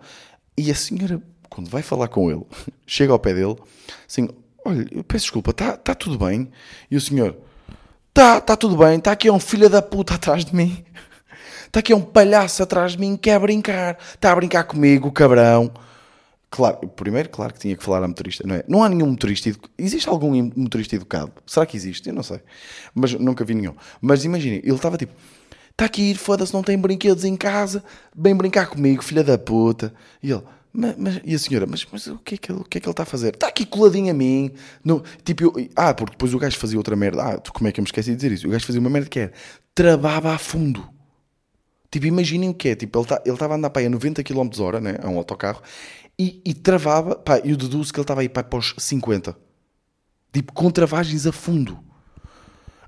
E 0.56 0.70
a 0.70 0.74
senhora, 0.74 1.22
quando 1.48 1.68
vai 1.68 1.82
falar 1.82 2.08
com 2.08 2.30
ele, 2.30 2.44
chega 2.86 3.12
ao 3.12 3.18
pé 3.18 3.34
dele, 3.34 3.56
assim, 4.08 4.28
olha, 4.64 4.86
eu 4.90 5.04
peço 5.04 5.24
desculpa, 5.24 5.50
está 5.50 5.76
tá 5.76 5.94
tudo 5.94 6.18
bem? 6.18 6.50
E 6.90 6.96
o 6.96 7.00
senhor, 7.00 7.36
está 8.08 8.40
tá 8.40 8.56
tudo 8.56 8.76
bem, 8.76 8.98
está 8.98 9.12
aqui 9.12 9.30
um 9.30 9.40
filho 9.40 9.68
da 9.68 9.82
puta 9.82 10.14
atrás 10.14 10.44
de 10.44 10.54
mim. 10.54 10.84
Está 11.70 11.78
aqui 11.78 11.94
um 11.94 12.00
palhaço 12.00 12.64
atrás 12.64 12.92
de 12.92 12.98
mim 12.98 13.14
que 13.14 13.30
quer 13.30 13.38
brincar. 13.38 13.96
Está 14.12 14.32
a 14.32 14.34
brincar 14.34 14.64
comigo, 14.64 15.12
cabrão. 15.12 15.70
Claro, 16.50 16.78
primeiro, 16.88 17.28
claro 17.28 17.54
que 17.54 17.60
tinha 17.60 17.76
que 17.76 17.84
falar 17.84 18.02
a 18.02 18.08
motorista, 18.08 18.44
não 18.44 18.56
é? 18.56 18.64
Não 18.66 18.82
há 18.82 18.88
nenhum 18.88 19.06
motorista 19.06 19.50
educado. 19.50 19.72
Existe 19.78 20.08
algum 20.08 20.50
motorista 20.56 20.96
educado? 20.96 21.30
Será 21.46 21.64
que 21.64 21.76
existe? 21.76 22.08
Eu 22.08 22.14
não 22.16 22.24
sei. 22.24 22.40
Mas 22.92 23.12
nunca 23.12 23.44
vi 23.44 23.54
nenhum. 23.54 23.76
Mas 24.00 24.24
imaginem, 24.24 24.58
ele 24.64 24.74
estava 24.74 24.96
tipo: 24.96 25.12
está 25.70 25.84
aqui, 25.84 26.12
foda-se, 26.16 26.52
não 26.52 26.64
tem 26.64 26.76
brinquedos 26.76 27.24
em 27.24 27.36
casa, 27.36 27.84
vem 28.16 28.34
brincar 28.34 28.66
comigo, 28.66 29.04
filha 29.04 29.22
da 29.22 29.38
puta. 29.38 29.94
E 30.20 30.32
ele. 30.32 30.42
Mas, 30.72 30.96
mas, 30.98 31.20
e 31.24 31.36
a 31.36 31.38
senhora, 31.38 31.66
mas, 31.68 31.86
mas 31.92 32.08
o, 32.08 32.18
que 32.18 32.34
é 32.34 32.38
que 32.38 32.50
ele, 32.50 32.62
o 32.62 32.64
que 32.64 32.78
é 32.78 32.80
que 32.80 32.86
ele 32.88 32.92
está 32.92 33.04
a 33.04 33.06
fazer? 33.06 33.34
Está 33.34 33.46
aqui 33.46 33.64
coladinho 33.64 34.10
a 34.10 34.14
mim. 34.14 34.50
No, 34.84 35.04
tipo, 35.24 35.44
eu, 35.44 35.68
ah, 35.76 35.94
porque 35.94 36.14
depois 36.14 36.34
o 36.34 36.38
gajo 36.38 36.58
fazia 36.58 36.78
outra 36.78 36.96
merda. 36.96 37.22
Ah, 37.22 37.40
como 37.52 37.68
é 37.68 37.72
que 37.72 37.78
eu 37.78 37.82
me 37.82 37.86
esqueci 37.86 38.10
de 38.10 38.16
dizer 38.16 38.32
isso? 38.32 38.48
O 38.48 38.50
gajo 38.50 38.66
fazia 38.66 38.80
uma 38.80 38.90
merda 38.90 39.08
que 39.08 39.20
era 39.20 39.32
travava 39.72 40.34
a 40.34 40.38
fundo. 40.38 40.98
Tipo, 41.90 42.06
imaginem 42.06 42.48
o 42.48 42.54
que 42.54 42.68
é. 42.68 42.74
Tipo, 42.76 43.00
ele 43.00 43.06
tá, 43.06 43.22
estava 43.26 43.54
a 43.54 43.56
andar 43.56 43.70
para 43.70 43.82
aí 43.82 43.86
a 43.86 43.90
90 43.90 44.22
km 44.22 44.48
hora, 44.60 44.80
né? 44.80 44.96
A 45.02 45.08
um 45.08 45.18
autocarro. 45.18 45.60
E, 46.18 46.40
e 46.44 46.54
travava. 46.54 47.16
Pá, 47.16 47.38
eu 47.38 47.56
deduzo 47.56 47.92
que 47.92 47.98
ele 47.98 48.04
estava 48.04 48.20
aí 48.20 48.28
para, 48.28 48.44
para 48.44 48.58
os 48.58 48.74
50. 48.78 49.36
Tipo, 50.32 50.52
com 50.52 50.70
travagens 50.70 51.26
a 51.26 51.32
fundo. 51.32 51.78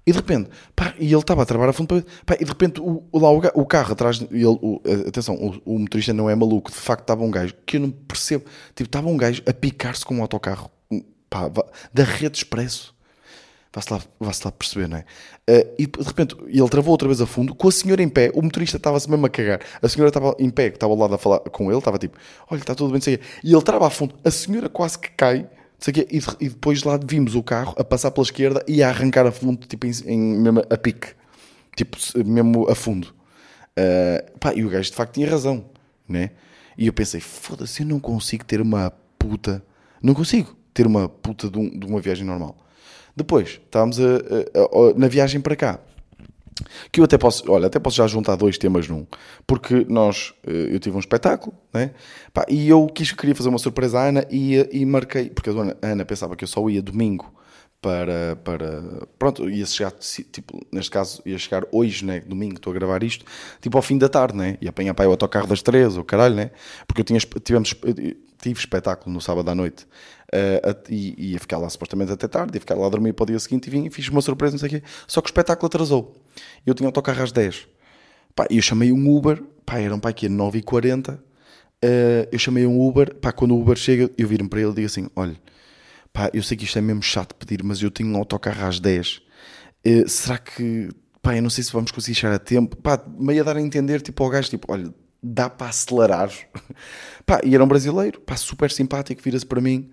E 0.06 0.10
de 0.10 0.18
repente, 0.18 0.50
pá, 0.74 0.94
e 0.98 1.06
ele 1.06 1.16
estava 1.16 1.42
a 1.42 1.46
travar 1.46 1.68
a 1.68 1.72
fundo, 1.72 2.04
pá, 2.26 2.34
e 2.34 2.44
de 2.44 2.50
repente 2.50 2.80
o, 2.80 3.06
lá 3.14 3.30
o, 3.30 3.38
o 3.54 3.64
carro 3.64 3.92
atrás, 3.92 4.20
ele, 4.32 4.46
o, 4.46 4.82
atenção, 5.06 5.36
o, 5.36 5.62
o, 5.64 5.78
motorista 5.78 6.12
não 6.12 6.28
é 6.28 6.34
maluco, 6.34 6.72
de 6.72 6.76
facto 6.76 7.02
estava 7.02 7.22
um 7.22 7.30
gajo 7.30 7.54
que 7.64 7.76
eu 7.76 7.82
não 7.82 7.90
percebo, 7.90 8.44
tipo, 8.74 8.88
estava 8.88 9.08
um 9.08 9.16
gajo 9.16 9.42
a 9.46 9.52
picar-se 9.52 10.04
com 10.04 10.16
um 10.16 10.22
autocarro, 10.22 10.68
pá, 11.30 11.48
da 11.94 12.02
rede 12.02 12.38
expresso. 12.38 12.92
Vá-se 13.74 13.90
lá, 13.90 14.00
lá 14.20 14.52
perceber, 14.52 14.86
não 14.86 14.98
é? 14.98 15.04
Uh, 15.48 15.74
e 15.78 15.86
de 15.86 16.02
repente 16.02 16.36
ele 16.46 16.68
travou 16.68 16.92
outra 16.92 17.08
vez 17.08 17.20
a 17.22 17.26
fundo, 17.26 17.54
com 17.54 17.68
a 17.68 17.72
senhora 17.72 18.02
em 18.02 18.08
pé, 18.08 18.30
o 18.34 18.42
motorista 18.42 18.76
estava-se 18.76 19.08
mesmo 19.08 19.24
a 19.24 19.30
cagar. 19.30 19.60
A 19.80 19.88
senhora 19.88 20.08
estava 20.08 20.36
em 20.38 20.50
pé, 20.50 20.68
que 20.68 20.76
estava 20.76 20.92
ao 20.92 20.98
lado 20.98 21.14
a 21.14 21.18
falar 21.18 21.40
com 21.40 21.70
ele, 21.70 21.78
estava 21.78 21.98
tipo, 21.98 22.18
olha, 22.50 22.60
está 22.60 22.74
tudo 22.74 22.92
bem, 22.92 23.00
sei 23.00 23.18
E 23.42 23.52
ele 23.52 23.62
trava 23.62 23.86
a 23.86 23.90
fundo, 23.90 24.14
a 24.22 24.30
senhora 24.30 24.68
quase 24.68 24.98
que 24.98 25.10
cai, 25.12 25.48
sei 25.78 26.06
e, 26.10 26.18
e 26.44 26.48
depois 26.50 26.82
lá 26.82 26.98
vimos 27.02 27.34
o 27.34 27.42
carro 27.42 27.74
a 27.78 27.82
passar 27.82 28.10
pela 28.10 28.24
esquerda 28.24 28.62
e 28.68 28.82
a 28.82 28.90
arrancar 28.90 29.26
a 29.26 29.32
fundo, 29.32 29.66
tipo, 29.66 29.86
em, 29.86 29.92
em 30.06 30.20
mesmo 30.20 30.62
a 30.68 30.76
pique, 30.76 31.08
tipo, 31.74 31.96
mesmo 32.26 32.68
a 32.68 32.74
fundo. 32.74 33.14
Uh, 33.78 34.38
pá, 34.38 34.52
e 34.54 34.66
o 34.66 34.68
gajo 34.68 34.90
de 34.90 34.96
facto 34.96 35.14
tinha 35.14 35.30
razão, 35.30 35.64
né? 36.06 36.30
E 36.76 36.86
eu 36.86 36.92
pensei, 36.92 37.20
foda-se, 37.20 37.82
eu 37.82 37.86
não 37.86 37.98
consigo 37.98 38.44
ter 38.44 38.60
uma 38.60 38.92
puta, 39.18 39.64
não 40.02 40.12
consigo 40.12 40.54
ter 40.74 40.86
uma 40.86 41.08
puta 41.08 41.50
de, 41.50 41.58
um, 41.58 41.70
de 41.70 41.86
uma 41.86 42.00
viagem 42.00 42.26
normal. 42.26 42.56
Depois, 43.16 43.60
estávamos 43.64 44.00
a, 44.00 44.04
a, 44.04 44.08
a, 44.08 44.94
na 44.96 45.08
viagem 45.08 45.40
para 45.40 45.56
cá. 45.56 45.78
que 46.90 47.00
eu 47.00 47.04
até 47.04 47.18
posso, 47.18 47.50
olha, 47.50 47.66
até 47.66 47.78
posso 47.78 47.96
já 47.96 48.06
juntar 48.06 48.36
dois 48.36 48.58
temas 48.58 48.88
num, 48.88 49.06
porque 49.46 49.86
nós, 49.88 50.34
eh, 50.46 50.68
eu 50.74 50.80
tive 50.80 50.96
um 50.96 51.00
espetáculo, 51.00 51.54
né? 51.72 51.92
Pá, 52.32 52.44
e 52.48 52.68
eu 52.68 52.86
quis, 52.86 53.12
queria 53.12 53.34
fazer 53.34 53.48
uma 53.48 53.58
surpresa 53.58 54.00
à 54.00 54.08
Ana 54.08 54.26
e, 54.30 54.68
e 54.72 54.84
marquei, 54.86 55.30
porque 55.30 55.50
a 55.50 55.52
dona 55.52 55.76
Ana 55.82 56.04
pensava 56.04 56.36
que 56.36 56.44
eu 56.44 56.48
só 56.48 56.68
ia 56.68 56.82
domingo 56.82 57.32
para, 57.82 58.36
para 58.36 59.06
pronto, 59.18 59.50
ia 59.50 59.66
chegar, 59.66 59.90
tipo, 59.90 60.64
neste 60.70 60.88
caso, 60.88 61.20
ia 61.26 61.36
chegar 61.36 61.64
hoje, 61.72 62.04
né, 62.04 62.20
domingo, 62.20 62.54
estou 62.54 62.70
a 62.70 62.74
gravar 62.74 63.02
isto, 63.02 63.26
tipo 63.60 63.76
ao 63.76 63.82
fim 63.82 63.98
da 63.98 64.08
tarde, 64.08 64.38
né, 64.38 64.56
e 64.60 64.68
apanhar 64.68 64.94
para 64.94 65.08
o 65.08 65.10
autocarro 65.10 65.48
das 65.48 65.62
três, 65.62 65.96
ou 65.96 66.04
caralho, 66.04 66.36
né, 66.36 66.52
porque 66.86 67.00
eu 67.00 67.04
tinha, 67.04 67.18
tivemos, 67.18 67.74
tive 68.40 68.60
espetáculo 68.60 69.12
no 69.12 69.20
sábado 69.20 69.50
à 69.50 69.54
noite, 69.54 69.84
uh, 70.32 70.80
e 70.88 71.32
ia 71.32 71.40
ficar 71.40 71.58
lá 71.58 71.68
supostamente 71.68 72.12
até 72.12 72.28
tarde, 72.28 72.56
ia 72.56 72.60
ficar 72.60 72.76
lá 72.76 72.86
a 72.86 72.88
dormir 72.88 73.14
para 73.14 73.24
o 73.24 73.26
dia 73.26 73.38
seguinte, 73.40 73.66
e 73.66 73.70
vim 73.70 73.86
e 73.86 73.90
fiz 73.90 74.08
uma 74.08 74.22
surpresa, 74.22 74.52
não 74.52 74.60
sei 74.60 74.68
o 74.68 74.70
quê, 74.70 74.82
só 75.08 75.20
que 75.20 75.26
o 75.26 75.30
espetáculo 75.30 75.66
atrasou, 75.66 76.14
eu 76.64 76.74
tinha 76.74 76.86
autocarro 76.86 77.20
às 77.20 77.32
10, 77.32 77.66
pá, 78.36 78.46
e 78.48 78.58
eu 78.58 78.62
chamei 78.62 78.92
um 78.92 79.12
Uber, 79.12 79.42
pá, 79.66 79.80
eram 79.80 79.98
para 79.98 80.10
aqui 80.10 80.28
9h40, 80.28 81.16
uh, 81.16 81.18
eu 82.30 82.38
chamei 82.38 82.64
um 82.64 82.80
Uber, 82.80 83.12
pá, 83.16 83.32
quando 83.32 83.56
o 83.56 83.60
Uber 83.60 83.76
chega, 83.76 84.08
eu 84.16 84.28
viro-me 84.28 84.48
para 84.48 84.60
ele 84.60 84.70
e 84.70 84.74
digo 84.74 84.86
assim, 84.86 85.08
olha, 85.16 85.36
pá, 86.12 86.30
eu 86.32 86.42
sei 86.42 86.56
que 86.56 86.64
isto 86.64 86.78
é 86.78 86.82
mesmo 86.82 87.02
chato 87.02 87.34
pedir, 87.34 87.62
mas 87.62 87.82
eu 87.82 87.90
tenho 87.90 88.10
um 88.10 88.16
autocarro 88.16 88.66
às 88.66 88.78
10. 88.78 89.16
Uh, 89.16 89.22
eh, 89.84 90.08
será 90.08 90.38
que, 90.38 90.90
pá, 91.20 91.36
eu 91.36 91.42
não 91.42 91.50
sei 91.50 91.64
se 91.64 91.72
vamos 91.72 91.90
conseguir 91.90 92.14
chegar 92.16 92.34
a 92.34 92.38
tempo. 92.38 92.76
Pá, 92.76 93.02
meio 93.18 93.40
a 93.42 93.44
dar 93.44 93.56
a 93.56 93.60
entender, 93.60 94.02
tipo, 94.02 94.22
ao 94.22 94.30
gajo, 94.30 94.50
tipo, 94.50 94.72
olha, 94.72 94.92
dá 95.22 95.48
para 95.48 95.68
acelerar. 95.68 96.30
pá, 97.26 97.40
e 97.44 97.54
era 97.54 97.64
um 97.64 97.68
brasileiro, 97.68 98.20
pá, 98.20 98.36
super 98.36 98.70
simpático, 98.70 99.22
vira-se 99.22 99.46
para 99.46 99.60
mim. 99.60 99.90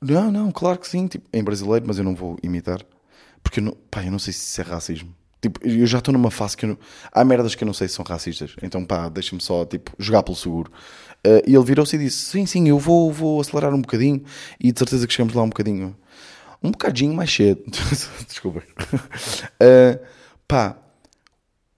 Não, 0.00 0.32
não, 0.32 0.50
claro 0.50 0.78
que 0.78 0.88
sim, 0.88 1.06
tipo, 1.06 1.28
em 1.32 1.44
brasileiro, 1.44 1.84
mas 1.86 1.98
eu 1.98 2.04
não 2.04 2.14
vou 2.14 2.36
imitar. 2.42 2.80
Porque, 3.42 3.60
eu 3.60 3.64
não, 3.64 3.72
pá, 3.90 4.04
eu 4.04 4.10
não 4.10 4.18
sei 4.18 4.32
se 4.32 4.40
isso 4.40 4.60
é 4.60 4.64
racismo. 4.64 5.14
Tipo, 5.40 5.58
eu 5.66 5.84
já 5.86 5.98
estou 5.98 6.12
numa 6.12 6.30
fase 6.30 6.56
que 6.56 6.64
eu 6.64 6.70
não... 6.70 6.78
há 7.12 7.24
merdas 7.24 7.56
que 7.56 7.64
eu 7.64 7.66
não 7.66 7.74
sei 7.74 7.88
se 7.88 7.94
são 7.94 8.04
racistas. 8.04 8.54
Então, 8.62 8.84
pá, 8.84 9.08
deixa-me 9.08 9.42
só, 9.42 9.64
tipo, 9.64 9.92
jogar 9.98 10.22
pelo 10.22 10.36
seguro. 10.36 10.70
Uh, 11.24 11.42
e 11.46 11.54
ele 11.54 11.64
virou-se 11.64 11.94
e 11.96 11.98
disse: 11.98 12.24
Sim, 12.26 12.46
sim, 12.46 12.68
eu 12.68 12.78
vou, 12.78 13.12
vou 13.12 13.40
acelerar 13.40 13.74
um 13.74 13.80
bocadinho. 13.80 14.22
E 14.58 14.72
de 14.72 14.78
certeza 14.78 15.06
que 15.06 15.12
chegamos 15.12 15.34
lá 15.34 15.42
um 15.42 15.48
bocadinho, 15.48 15.96
um 16.62 16.70
bocadinho 16.70 17.14
mais 17.14 17.32
cedo. 17.32 17.62
Desculpa. 18.26 18.62
Uh, 19.60 20.04
pá, 20.48 20.76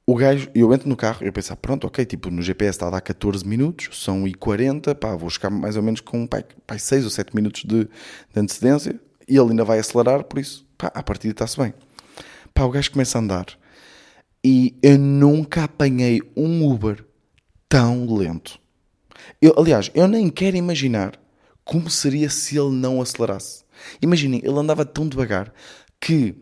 o 0.07 0.15
gajo, 0.15 0.51
eu 0.55 0.73
entro 0.73 0.89
no 0.89 0.97
carro 0.97 1.25
eu 1.25 1.33
penso: 1.33 1.53
ah, 1.53 1.57
Pronto, 1.57 1.87
ok, 1.87 2.05
tipo, 2.05 2.31
no 2.31 2.43
GPS 2.43 2.77
está 2.77 2.87
a 2.89 2.91
dar 2.91 3.01
14 3.01 3.47
minutos, 3.47 4.03
são 4.03 4.27
e 4.27 4.35
40, 4.35 4.95
pá, 4.95 5.15
vou 5.17 5.31
chegar 5.31 5.51
mais 5.51 5.77
ou 5.77 5.83
menos 5.83 6.01
com 6.01 6.27
pá, 6.27 6.43
pá, 6.67 6.79
6 6.79 7.05
ou 7.05 7.11
7 7.11 7.35
minutos 7.35 7.65
de, 7.65 7.85
de 7.85 8.41
antecedência. 8.41 8.99
E 9.27 9.37
ele 9.37 9.51
ainda 9.51 9.65
vai 9.65 9.79
acelerar, 9.79 10.25
por 10.25 10.39
isso, 10.39 10.67
pá, 10.77 10.91
a 10.95 11.03
partida 11.03 11.33
está-se 11.33 11.59
bem. 11.59 11.73
Pá, 12.53 12.65
o 12.65 12.71
gajo 12.71 12.91
começa 12.93 13.19
a 13.19 13.21
andar 13.21 13.47
e 14.45 14.77
eu 14.83 14.99
nunca 14.99 15.65
apanhei 15.65 16.21
um 16.37 16.71
Uber 16.71 17.03
tão 17.67 18.15
lento. 18.15 18.61
Eu, 19.41 19.55
aliás, 19.59 19.91
eu 19.95 20.07
nem 20.09 20.29
quero 20.29 20.57
imaginar 20.57 21.19
como 21.65 21.89
seria 21.91 22.29
se 22.29 22.59
ele 22.59 22.71
não 22.71 23.01
acelerasse. 23.01 23.65
Imaginem, 24.01 24.41
ele 24.45 24.59
andava 24.59 24.85
tão 24.85 25.09
devagar 25.09 25.53
que 26.01 26.35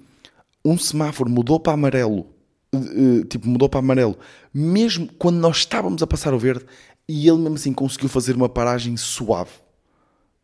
um 0.64 0.76
semáforo 0.76 1.30
mudou 1.30 1.58
para 1.58 1.72
amarelo, 1.72 2.26
uh, 2.74 3.24
tipo, 3.24 3.48
mudou 3.48 3.68
para 3.68 3.80
amarelo, 3.80 4.18
mesmo 4.52 5.08
quando 5.18 5.36
nós 5.36 5.58
estávamos 5.58 6.02
a 6.02 6.06
passar 6.06 6.34
o 6.34 6.38
verde, 6.38 6.64
e 7.08 7.28
ele 7.28 7.38
mesmo 7.38 7.56
assim 7.56 7.72
conseguiu 7.72 8.08
fazer 8.08 8.34
uma 8.34 8.48
paragem 8.48 8.96
suave. 8.96 9.50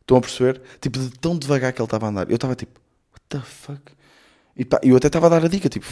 Estão 0.01 0.17
a 0.17 0.21
perceber? 0.21 0.61
Tipo, 0.81 0.99
de 0.99 1.11
tão 1.11 1.37
devagar 1.37 1.73
que 1.73 1.81
ele 1.81 1.87
estava 1.87 2.07
a 2.07 2.09
andar. 2.09 2.31
Eu 2.31 2.37
estava 2.37 2.55
tipo, 2.55 2.81
what 3.13 3.23
the 3.29 3.41
fuck? 3.41 3.93
E 4.59 4.65
pá, 4.65 4.81
eu 4.83 4.97
até 4.97 5.07
estava 5.07 5.27
a 5.27 5.29
dar 5.29 5.45
a 5.45 5.49
dica, 5.49 5.69
tipo, 5.69 5.87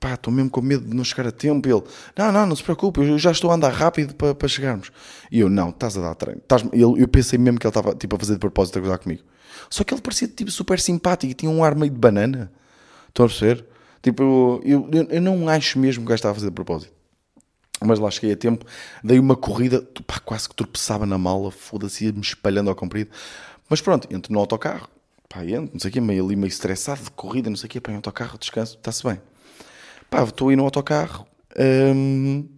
pá, 0.00 0.14
estou 0.14 0.34
mesmo 0.34 0.50
com 0.50 0.60
medo 0.60 0.84
de 0.84 0.92
não 0.92 1.04
chegar 1.04 1.28
a 1.28 1.30
tempo. 1.30 1.68
E 1.68 1.72
ele, 1.72 1.82
não, 2.18 2.32
não, 2.32 2.46
não 2.46 2.56
se 2.56 2.62
preocupe, 2.64 3.00
eu 3.00 3.16
já 3.16 3.30
estou 3.30 3.52
a 3.52 3.54
andar 3.54 3.72
rápido 3.72 4.14
para, 4.16 4.48
chegarmos. 4.48 4.90
E 5.30 5.38
eu, 5.38 5.48
não, 5.48 5.70
estás 5.70 5.96
a 5.96 6.00
dar 6.00 6.14
treino. 6.16 6.40
Estás... 6.40 6.64
Eu, 6.72 7.06
pensei 7.06 7.38
mesmo 7.38 7.60
que 7.60 7.66
ele 7.66 7.70
estava 7.70 7.94
tipo, 7.94 8.16
a 8.16 8.18
fazer 8.18 8.32
de 8.32 8.40
propósito 8.40 8.78
a 8.78 8.82
gozar 8.82 8.98
comigo. 8.98 9.22
Só 9.70 9.84
que 9.84 9.94
ele 9.94 10.00
parecia 10.00 10.26
tipo, 10.26 10.50
super 10.50 10.80
simpático 10.80 11.30
e 11.30 11.34
tinha 11.34 11.50
um 11.50 11.62
ar 11.62 11.76
meio 11.76 11.92
de 11.92 11.98
banana. 11.98 12.52
Estão 13.08 13.26
a 13.26 13.28
perceber? 13.28 13.64
Tipo, 14.02 14.60
eu, 14.64 14.88
eu, 14.92 15.04
eu 15.08 15.22
não 15.22 15.48
acho 15.48 15.78
mesmo 15.78 16.02
que 16.02 16.06
o 16.06 16.08
gajo 16.08 16.16
estava 16.16 16.32
a 16.32 16.34
fazer 16.34 16.48
de 16.48 16.54
propósito. 16.54 16.92
Mas 17.84 18.00
lá 18.00 18.10
cheguei 18.10 18.32
a 18.32 18.36
tempo, 18.36 18.64
dei 19.02 19.18
uma 19.18 19.36
corrida, 19.36 19.80
pá, 20.06 20.18
quase 20.18 20.48
que 20.48 20.54
tropeçava 20.56 21.06
na 21.06 21.18
mala, 21.18 21.50
foda-se, 21.52 22.06
ia-me 22.06 22.20
espalhando 22.20 22.68
ao 22.68 22.76
comprido. 22.76 23.10
Mas 23.68 23.80
pronto, 23.80 24.08
entro 24.14 24.32
no 24.32 24.40
autocarro, 24.40 24.88
pá, 25.32 25.44
entro, 25.44 25.70
não 25.72 25.80
sei 25.80 25.90
o 25.90 25.92
quê, 25.92 26.00
meio 26.00 26.24
ali, 26.24 26.36
meio 26.36 26.48
estressado 26.48 27.02
de 27.02 27.10
corrida, 27.12 27.48
não 27.48 27.56
sei 27.56 27.66
o 27.66 27.70
quê, 27.70 27.80
pá, 27.80 27.92
em 27.92 27.96
autocarro, 27.96 28.38
descanso, 28.38 28.76
está-se 28.76 29.02
bem. 29.02 29.20
Pá, 30.10 30.22
estou 30.24 30.50
aí 30.50 30.56
no 30.56 30.64
autocarro. 30.64 31.26
Hum... 31.58 32.48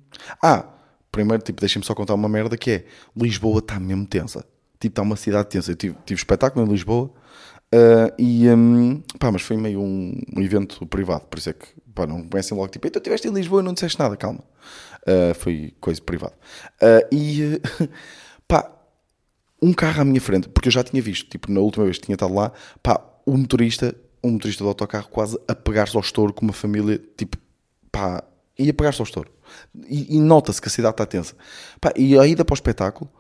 Ah, 0.43 0.65
primeiro, 1.11 1.43
tipo, 1.43 1.61
deixem-me 1.61 1.85
só 1.85 1.95
contar 1.95 2.15
uma 2.15 2.29
merda 2.29 2.57
que 2.57 2.71
é, 2.71 2.85
Lisboa 3.17 3.59
está 3.59 3.79
mesmo 3.79 4.07
tensa. 4.07 4.45
Tipo, 4.81 4.93
está 4.93 5.03
uma 5.03 5.17
cidade 5.17 5.49
tensa. 5.49 5.73
Eu 5.73 5.77
tive, 5.77 5.97
tive 6.05 6.19
espetáculo 6.19 6.67
em 6.67 6.69
Lisboa, 6.69 7.13
Uh, 7.75 8.07
e, 8.17 8.49
um, 8.51 9.03
pá, 9.19 9.33
mas 9.33 9.43
foi 9.43 9.57
meio 9.57 9.81
um, 9.81 10.17
um, 10.37 10.41
evento 10.41 10.87
privado, 10.87 11.25
por 11.27 11.41
isso 11.41 11.51
é 11.51 11.53
que, 11.53 11.67
pá, 11.93 12.07
não 12.07 12.23
comecem 12.23 12.57
logo, 12.57 12.69
tipo, 12.69 12.87
então 12.87 13.01
estiveste 13.01 13.27
em 13.27 13.33
Lisboa 13.33 13.63
e 13.63 13.65
não 13.65 13.73
disseste 13.73 13.99
nada, 13.99 14.17
calma. 14.17 14.45
Uh, 15.03 15.35
foi 15.35 15.75
coisa 15.81 16.01
privada. 16.01 16.35
Uh, 16.81 17.09
e, 17.11 17.61
pá, 18.47 18.71
um 19.65 19.73
carro 19.73 20.03
à 20.03 20.05
minha 20.05 20.21
frente, 20.21 20.47
porque 20.51 20.69
eu 20.69 20.73
já 20.73 20.85
tinha 20.85 21.01
visto, 21.01 21.27
tipo, 21.31 21.51
na 21.51 21.59
última 21.61 21.87
vez 21.87 21.97
que 21.97 22.05
tinha 22.05 22.15
estado 22.15 22.35
lá, 22.35 22.53
pá, 22.83 23.01
o 23.25 23.35
motorista, 23.35 23.95
um 24.23 24.33
motorista 24.33 24.63
do 24.63 24.69
autocarro 24.69 25.09
quase 25.09 25.39
a 25.49 25.55
pegar-se 25.55 25.97
ao 25.97 26.03
estouro 26.03 26.35
com 26.35 26.45
uma 26.45 26.53
família, 26.53 27.01
tipo, 27.17 27.39
pá, 27.91 28.23
ia 28.59 28.75
pegar-se 28.75 29.01
ao 29.01 29.05
estouro. 29.05 29.31
E, 29.89 30.17
e 30.17 30.21
nota-se 30.21 30.61
que 30.61 30.69
a 30.69 30.71
cidade 30.71 30.93
está 30.93 31.07
tensa. 31.07 31.35
Pá, 31.81 31.95
e 31.97 32.19
a 32.19 32.27
ida 32.27 32.45
para 32.45 32.53
o 32.53 32.55
espetáculo, 32.55 33.11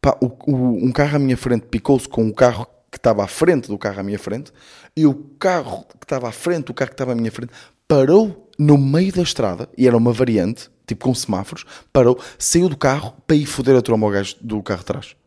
pá, 0.00 0.16
o, 0.20 0.26
o, 0.26 0.86
um 0.86 0.92
carro 0.92 1.16
à 1.16 1.18
minha 1.18 1.36
frente 1.36 1.66
picou-se 1.66 2.08
com 2.08 2.28
o 2.28 2.32
carro 2.32 2.68
que 2.88 2.96
estava 2.96 3.24
à 3.24 3.26
frente 3.26 3.66
do 3.66 3.76
carro 3.76 3.98
à 3.98 4.02
minha 4.04 4.18
frente, 4.18 4.52
e 4.96 5.06
o 5.06 5.14
carro 5.40 5.84
que 5.98 6.04
estava 6.04 6.28
à 6.28 6.32
frente, 6.32 6.70
o 6.70 6.74
carro 6.74 6.90
que 6.90 6.94
estava 6.94 7.12
à 7.12 7.14
minha 7.16 7.32
frente, 7.32 7.52
parou 7.88 8.48
no 8.56 8.78
meio 8.78 9.12
da 9.12 9.22
estrada, 9.22 9.68
e 9.76 9.88
era 9.88 9.96
uma 9.96 10.12
variante, 10.12 10.70
tipo 10.86 11.06
com 11.06 11.14
semáforos, 11.14 11.64
parou, 11.92 12.16
saiu 12.38 12.68
do 12.68 12.76
carro 12.76 13.14
para 13.26 13.36
ir 13.36 13.46
foder 13.46 13.76
a 13.76 13.82
tromba 13.82 14.06
ao 14.06 14.12
gajo 14.12 14.36
do 14.40 14.62
carro 14.62 14.80
de 14.80 14.86
trás. 14.86 15.19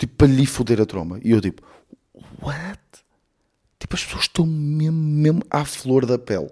Tipo, 0.00 0.14
para 0.14 0.28
lhe 0.28 0.46
foder 0.46 0.80
a 0.80 0.86
tromba. 0.86 1.20
E 1.22 1.30
eu 1.30 1.42
tipo, 1.42 1.62
what? 2.40 2.80
Tipo, 3.78 3.94
as 3.94 4.02
pessoas 4.02 4.22
estão 4.22 4.46
mesmo, 4.46 4.96
mesmo 4.96 5.42
à 5.50 5.62
flor 5.62 6.06
da 6.06 6.18
pele. 6.18 6.48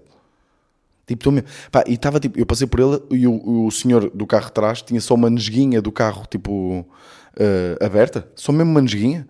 Tipo, 1.06 1.20
estou 1.20 1.32
mesmo. 1.32 1.48
Pá, 1.72 1.82
e 1.86 1.94
estava 1.94 2.20
tipo, 2.20 2.38
eu 2.38 2.44
passei 2.44 2.66
por 2.66 2.78
ele 2.78 3.00
e 3.10 3.26
o, 3.26 3.64
o 3.64 3.70
senhor 3.70 4.10
do 4.10 4.26
carro 4.26 4.44
de 4.44 4.52
trás 4.52 4.82
tinha 4.82 5.00
só 5.00 5.14
uma 5.14 5.30
nesguinha 5.30 5.80
do 5.80 5.90
carro, 5.90 6.26
tipo, 6.30 6.80
uh, 6.80 7.84
aberta. 7.84 8.30
Só 8.36 8.52
mesmo 8.52 8.70
uma 8.70 8.82
nesguinha. 8.82 9.26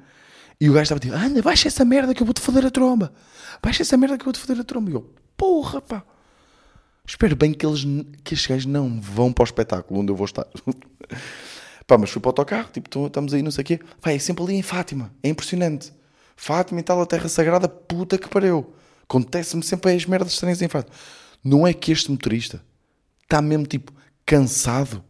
E 0.61 0.69
o 0.69 0.73
gajo 0.73 0.83
estava 0.83 0.99
tipo, 0.99 1.15
anda, 1.15 1.41
baixa 1.41 1.69
essa 1.69 1.85
merda 1.85 2.13
que 2.13 2.21
eu 2.21 2.27
vou-te 2.27 2.41
foder 2.41 2.67
a 2.67 2.73
tromba. 2.73 3.13
Baixa 3.63 3.83
essa 3.83 3.97
merda 3.97 4.19
que 4.19 4.23
eu 4.23 4.27
vou-te 4.27 4.41
foder 4.41 4.61
a 4.61 4.65
tromba. 4.65 4.91
E 4.91 4.95
eu, 4.95 5.09
porra, 5.37 5.81
pá. 5.81 6.03
Espero 7.07 7.37
bem 7.37 7.55
que, 7.55 7.65
eles, 7.65 7.85
que 8.25 8.35
estes 8.35 8.49
gajos 8.49 8.67
não 8.67 9.01
vão 9.01 9.33
para 9.33 9.45
o 9.45 9.47
espetáculo 9.47 10.01
onde 10.01 10.11
eu 10.11 10.17
vou 10.17 10.25
estar. 10.25 10.45
Pá, 11.89 11.97
mas 11.97 12.11
fui 12.11 12.21
para 12.21 12.29
o 12.29 12.33
autocarro, 12.33 12.69
tipo, 12.71 13.07
estamos 13.07 13.33
aí, 13.33 13.43
não 13.43 13.51
sei 13.51 13.63
o 13.63 13.65
quê. 13.65 13.81
Pá, 14.03 14.13
é 14.13 14.19
sempre 14.19 14.45
ali 14.45 14.55
em 14.57 14.63
Fátima. 14.63 15.11
É 15.23 15.31
impressionante. 15.31 15.91
Fátima 16.37 16.81
e 16.81 16.83
tal, 16.83 17.01
a 17.01 17.07
Terra 17.07 17.31
Sagrada, 17.31 17.67
puta 17.67 18.19
que 18.19 18.29
pariu. 18.29 18.75
Acontece-me 19.05 19.63
sempre 19.63 19.95
as 19.95 20.05
merdas 20.05 20.35
estranhas 20.35 20.61
em 20.61 20.69
Fátima. 20.69 20.95
Não 21.43 21.67
é 21.67 21.73
que 21.73 21.91
este 21.91 22.11
motorista 22.11 22.63
está 23.23 23.41
mesmo, 23.41 23.67
tipo, 23.67 23.91
cansado 24.27 25.03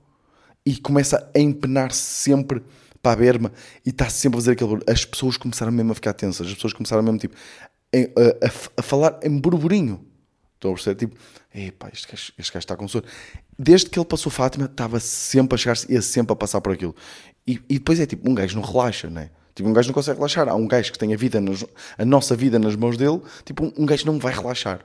e 0.65 0.77
começa 0.77 1.29
a 1.35 1.39
empenar-se 1.41 2.01
sempre 2.01 2.63
para 3.03 3.13
a 3.13 3.17
berma 3.17 3.53
e 3.85 3.91
está 3.91 4.09
sempre 4.09 4.39
a 4.39 4.41
fazer 4.41 4.53
aquele 4.53 4.79
As 4.87 5.05
pessoas 5.05 5.37
começaram 5.37 5.73
mesmo 5.73 5.91
a 5.91 5.95
ficar 5.97 6.13
tensas. 6.13 6.47
As 6.47 6.55
pessoas 6.55 6.75
começaram 6.75 7.03
mesmo, 7.03 7.19
tipo, 7.19 7.35
a, 7.93 8.47
a, 8.47 8.51
a 8.77 8.83
falar 8.83 9.19
em 9.25 9.37
burburinho. 9.37 10.07
Estão 10.55 10.71
a 10.71 10.75
perceber? 10.75 10.95
Tipo, 10.97 11.17
epá, 11.53 11.91
este 11.93 12.07
gajo, 12.07 12.33
este 12.39 12.53
gajo 12.53 12.59
está 12.59 12.77
com 12.77 12.87
sono. 12.87 13.05
Desde 13.59 13.91
que 13.91 13.99
ele 13.99 14.07
passou 14.07 14.31
Fátima, 14.31 14.67
estava 14.67 15.01
sempre 15.01 15.57
a 15.57 15.59
chegar-se, 15.59 15.93
ia 15.93 16.01
sempre 16.01 16.33
a 16.33 16.37
passar 16.37 16.61
por 16.61 16.73
aquilo. 16.73 16.95
E, 17.47 17.61
e, 17.69 17.75
depois 17.75 17.99
é 17.99 18.07
tipo, 18.07 18.29
um 18.31 18.35
gajo 18.35 18.57
não 18.57 18.63
relaxa, 18.63 19.11
né? 19.11 19.31
Tipo, 19.55 19.69
um 19.69 19.73
gajo 19.73 19.89
não 19.89 19.95
consegue 19.95 20.17
relaxar. 20.17 20.49
Há 20.49 20.55
um 20.55 20.69
gajo 20.69 20.93
que 20.93 20.99
tem 20.99 21.13
a 21.13 21.17
vida, 21.17 21.41
nas, 21.41 21.65
a 21.97 22.05
nossa 22.05 22.37
vida 22.37 22.59
nas 22.59 22.77
mãos 22.77 22.97
dele, 22.97 23.21
tipo, 23.45 23.65
um, 23.65 23.73
um 23.79 23.87
gajo 23.87 24.07
não 24.07 24.19
vai 24.19 24.33
relaxar. 24.33 24.81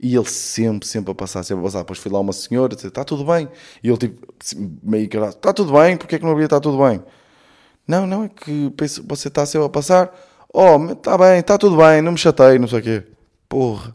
E 0.00 0.14
ele 0.14 0.26
sempre, 0.26 0.86
sempre 0.86 1.10
a 1.12 1.14
passar, 1.14 1.42
sempre 1.42 1.62
a 1.62 1.64
passar. 1.64 1.78
Depois 1.78 1.98
fui 1.98 2.12
lá 2.12 2.20
uma 2.20 2.32
senhora 2.32 2.74
dizer, 2.76 2.88
está 2.88 3.04
tudo 3.04 3.24
bem? 3.24 3.48
E 3.82 3.88
ele 3.88 3.96
tipo, 3.96 4.28
meio 4.82 5.08
que 5.08 5.16
está 5.16 5.52
tudo 5.52 5.72
bem? 5.72 5.96
Porquê 5.96 6.16
é 6.16 6.18
que 6.18 6.24
não 6.24 6.32
havia 6.32 6.44
estar 6.44 6.60
tudo 6.60 6.78
bem? 6.84 7.02
Não, 7.86 8.06
não, 8.06 8.24
é 8.24 8.28
que 8.28 8.70
penso, 8.76 9.02
você 9.08 9.28
está 9.28 9.46
sempre 9.46 9.66
a 9.66 9.70
passar. 9.70 10.14
Oh, 10.52 10.92
está 10.92 11.16
bem, 11.16 11.38
está 11.38 11.56
tudo 11.56 11.76
bem, 11.78 12.02
não 12.02 12.12
me 12.12 12.18
chatei, 12.18 12.58
não 12.58 12.68
sei 12.68 12.80
o 12.80 12.82
quê. 12.82 13.04
Porra 13.48 13.94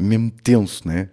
mesmo 0.00 0.30
tenso, 0.42 0.86
né? 0.88 1.10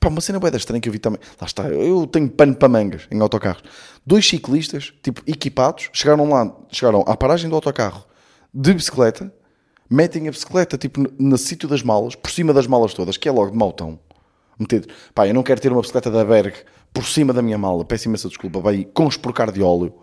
Pá, 0.00 0.08
uma 0.08 0.20
cena 0.20 0.38
bem 0.38 0.54
estranha 0.54 0.80
que 0.80 0.88
eu 0.88 0.92
vi 0.92 0.98
também. 0.98 1.20
Lá 1.40 1.46
está, 1.46 1.68
eu 1.68 2.06
tenho 2.06 2.28
pano 2.28 2.54
para 2.54 2.68
mangas 2.68 3.08
em 3.10 3.20
autocarros. 3.20 3.62
Dois 4.06 4.26
ciclistas, 4.26 4.92
tipo, 5.02 5.22
equipados, 5.26 5.90
chegaram 5.92 6.28
lá, 6.28 6.54
chegaram 6.70 7.04
à 7.06 7.16
paragem 7.16 7.48
do 7.48 7.56
autocarro 7.56 8.04
de 8.52 8.72
bicicleta, 8.72 9.32
metem 9.90 10.28
a 10.28 10.30
bicicleta, 10.30 10.78
tipo, 10.78 11.00
no, 11.00 11.12
no 11.18 11.38
sítio 11.38 11.68
das 11.68 11.82
malas, 11.82 12.14
por 12.14 12.30
cima 12.30 12.52
das 12.52 12.66
malas 12.66 12.94
todas, 12.94 13.16
que 13.16 13.28
é 13.28 13.32
logo 13.32 13.50
de 13.50 13.56
mautão. 13.56 13.98
Meter, 14.58 14.88
pá, 15.14 15.26
eu 15.26 15.34
não 15.34 15.42
quero 15.42 15.60
ter 15.60 15.72
uma 15.72 15.80
bicicleta 15.80 16.10
da 16.10 16.24
Berg 16.24 16.54
por 16.92 17.04
cima 17.04 17.32
da 17.32 17.42
minha 17.42 17.58
mala, 17.58 17.84
peço 17.84 18.08
imensa 18.08 18.28
desculpa, 18.28 18.60
vai 18.60 18.84
com 18.84 19.06
esporcar 19.06 19.52
de 19.52 19.62
óleo, 19.62 19.94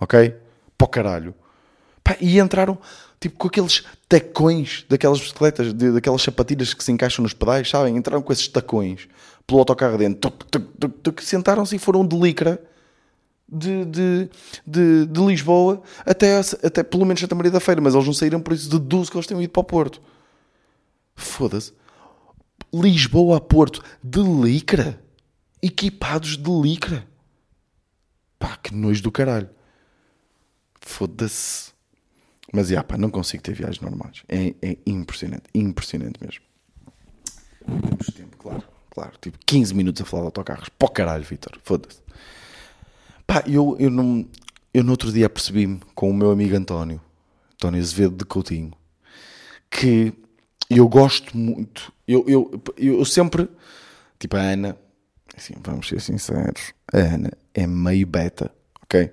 ok? 0.00 0.34
O 0.80 0.86
caralho. 0.88 1.32
Pá, 2.02 2.16
e 2.20 2.40
entraram, 2.40 2.76
tipo, 3.20 3.38
com 3.38 3.46
aqueles 3.46 3.84
tacões 4.08 4.84
daquelas 4.88 5.20
bicicletas, 5.20 5.72
de, 5.72 5.92
daquelas 5.92 6.22
sapatilhas 6.22 6.74
que 6.74 6.82
se 6.82 6.90
encaixam 6.90 7.22
nos 7.22 7.32
pedais, 7.32 7.70
sabem? 7.70 7.96
Entraram 7.96 8.20
com 8.20 8.32
esses 8.32 8.48
tacões 8.48 9.08
pelo 9.46 9.60
autocarro 9.60 9.98
dentro, 9.98 10.32
sentaram-se 11.20 11.76
e 11.76 11.78
foram 11.78 12.06
de 12.06 12.16
licra 12.16 12.60
de, 13.52 13.84
de, 13.84 14.30
de, 14.66 15.06
de, 15.06 15.20
Lisboa 15.20 15.82
até, 16.06 16.38
até 16.38 16.82
pelo 16.82 17.04
menos 17.04 17.20
Santa 17.20 17.34
Maria 17.34 17.50
da 17.50 17.60
Feira, 17.60 17.80
mas 17.80 17.94
eles 17.94 18.06
não 18.06 18.14
saíram 18.14 18.40
por 18.40 18.54
isso, 18.54 18.70
deduzo 18.70 19.10
que 19.10 19.16
eles 19.16 19.26
tenham 19.26 19.42
ido 19.42 19.50
para 19.50 19.60
o 19.60 19.64
Porto. 19.64 20.00
Foda-se. 21.14 21.72
Lisboa 22.72 23.36
a 23.36 23.40
Porto 23.40 23.82
de 24.02 24.20
licra. 24.20 24.98
Equipados 25.60 26.36
de 26.36 26.50
licra. 26.50 27.06
Pá, 28.38 28.56
que 28.56 28.74
nojo 28.74 29.02
do 29.02 29.12
caralho. 29.12 29.50
Foda-se. 30.80 31.72
Mas, 32.52 32.68
já, 32.68 32.82
pá, 32.82 32.96
não 32.96 33.10
consigo 33.10 33.42
ter 33.42 33.54
viagens 33.54 33.80
normais. 33.80 34.22
É, 34.28 34.54
é 34.62 34.78
impressionante. 34.86 35.44
Impressionante 35.54 36.18
mesmo. 36.20 36.42
Temos 37.64 38.06
tempo, 38.06 38.36
claro. 38.38 38.64
Claro. 38.92 39.12
Tipo, 39.20 39.38
15 39.46 39.74
minutos 39.74 40.02
a 40.02 40.04
falar 40.04 40.24
de 40.24 40.26
autocarros. 40.26 40.68
Pó 40.68 40.86
caralho, 40.86 41.24
Vitor. 41.24 41.58
Foda-se. 41.64 42.00
Pá, 43.26 43.42
eu, 43.46 43.74
eu, 43.78 43.88
não, 43.88 44.26
eu 44.74 44.84
no 44.84 44.90
outro 44.90 45.10
dia 45.10 45.30
percebi-me 45.30 45.80
com 45.94 46.10
o 46.10 46.14
meu 46.14 46.30
amigo 46.30 46.54
António, 46.54 47.00
António 47.54 47.80
Azevedo 47.80 48.16
de 48.16 48.24
Coutinho, 48.26 48.72
que 49.70 50.12
eu 50.68 50.86
gosto 50.88 51.34
muito. 51.34 51.90
Eu, 52.06 52.24
eu, 52.28 52.62
eu 52.76 53.04
sempre. 53.06 53.48
Tipo, 54.18 54.36
a 54.36 54.40
Ana. 54.40 54.76
Assim, 55.34 55.54
vamos 55.64 55.88
ser 55.88 56.00
sinceros. 56.02 56.74
A 56.92 56.98
Ana 56.98 57.32
é 57.54 57.66
meio 57.66 58.06
beta. 58.06 58.52
Ok? 58.82 59.10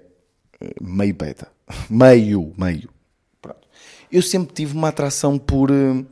Meio 0.81 1.13
beta. 1.13 1.49
Meio, 1.89 2.53
meio. 2.57 2.89
Pronto. 3.41 3.65
Eu 4.11 4.21
sempre 4.21 4.53
tive 4.53 4.75
uma 4.75 4.89
atração 4.89 5.37
por, 5.37 5.69
eh, 5.71 6.03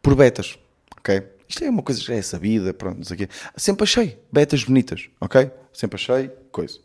por 0.00 0.14
betas. 0.14 0.58
Ok? 0.98 1.37
Isto 1.48 1.64
é 1.64 1.70
uma 1.70 1.82
coisa 1.82 2.00
que 2.00 2.06
já 2.06 2.14
é 2.14 2.22
sabida. 2.22 2.74
Pronto, 2.74 2.98
não 2.98 3.04
sei 3.04 3.14
o 3.14 3.18
quê. 3.18 3.28
Sempre 3.56 3.84
achei 3.84 4.18
betas 4.30 4.64
bonitas. 4.64 5.08
Ok? 5.20 5.50
Sempre 5.72 5.96
achei 5.96 6.28
coisa. 6.52 6.78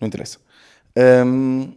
Não 0.00 0.08
interessa. 0.08 0.38
Um... 1.24 1.72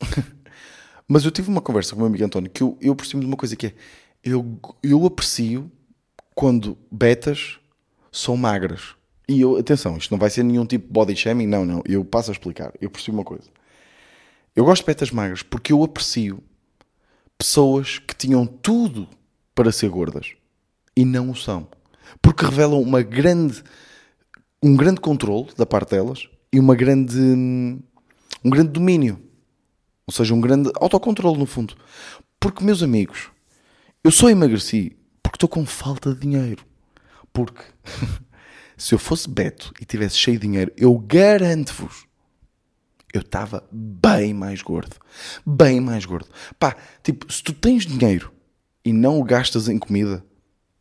Mas 1.08 1.24
eu 1.24 1.30
tive 1.30 1.48
uma 1.48 1.60
conversa 1.60 1.90
com 1.90 1.96
o 1.96 1.98
meu 2.00 2.06
amigo 2.08 2.24
António 2.24 2.50
que 2.50 2.62
eu, 2.62 2.76
eu 2.80 2.94
percebi 2.94 3.20
de 3.20 3.26
uma 3.26 3.36
coisa 3.36 3.56
que 3.56 3.66
é 3.68 3.74
eu, 4.22 4.58
eu 4.82 5.04
aprecio 5.04 5.70
quando 6.34 6.78
betas 6.90 7.58
são 8.10 8.36
magras. 8.36 8.94
E 9.28 9.40
eu, 9.40 9.56
atenção, 9.56 9.96
isto 9.96 10.10
não 10.10 10.18
vai 10.18 10.30
ser 10.30 10.42
nenhum 10.42 10.66
tipo 10.66 10.86
de 10.86 10.92
body 10.92 11.16
shaming, 11.16 11.46
não, 11.46 11.64
não. 11.64 11.82
Eu 11.86 12.04
passo 12.04 12.30
a 12.30 12.32
explicar. 12.32 12.72
Eu 12.80 12.90
percebo 12.90 13.18
uma 13.18 13.24
coisa. 13.24 13.48
Eu 14.54 14.64
gosto 14.64 14.82
de 14.82 14.86
betas 14.86 15.10
magras 15.10 15.42
porque 15.42 15.72
eu 15.72 15.82
aprecio 15.82 16.42
pessoas 17.38 17.98
que 17.98 18.14
tinham 18.14 18.46
tudo 18.46 19.08
para 19.54 19.72
ser 19.72 19.88
gordas 19.88 20.34
e 20.96 21.04
não 21.04 21.30
o 21.30 21.36
são. 21.36 21.68
Porque 22.20 22.44
revelam 22.44 22.80
uma 22.80 23.02
grande, 23.02 23.62
um 24.62 24.76
grande 24.76 25.00
controle 25.00 25.48
da 25.56 25.66
parte 25.66 25.90
delas 25.90 26.28
e 26.52 26.58
uma 26.60 26.74
grande, 26.74 27.18
um 27.18 28.50
grande 28.50 28.70
domínio. 28.70 29.20
Ou 30.06 30.12
seja, 30.12 30.34
um 30.34 30.40
grande 30.40 30.70
autocontrole, 30.76 31.38
no 31.38 31.46
fundo. 31.46 31.74
Porque, 32.38 32.64
meus 32.64 32.82
amigos, 32.82 33.30
eu 34.04 34.10
só 34.10 34.28
emagreci 34.28 34.96
porque 35.22 35.36
estou 35.36 35.48
com 35.48 35.64
falta 35.64 36.12
de 36.12 36.20
dinheiro. 36.20 36.64
Porque 37.32 37.62
se 38.76 38.94
eu 38.94 38.98
fosse 38.98 39.28
Beto 39.28 39.72
e 39.80 39.84
tivesse 39.84 40.16
cheio 40.16 40.38
de 40.38 40.46
dinheiro, 40.46 40.72
eu 40.76 40.96
garanto-vos, 40.98 42.06
eu 43.14 43.20
estava 43.20 43.66
bem 43.70 44.34
mais 44.34 44.60
gordo. 44.60 44.96
Bem 45.46 45.80
mais 45.80 46.04
gordo. 46.04 46.28
Pá, 46.58 46.76
tipo, 47.02 47.32
se 47.32 47.42
tu 47.42 47.52
tens 47.52 47.86
dinheiro 47.86 48.32
e 48.84 48.92
não 48.92 49.20
o 49.20 49.24
gastas 49.24 49.68
em 49.68 49.78
comida, 49.78 50.24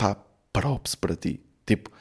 pá, 0.02 0.18
props 0.52 0.96
para 0.96 1.16
ti. 1.16 1.40
Tipo, 1.64 1.92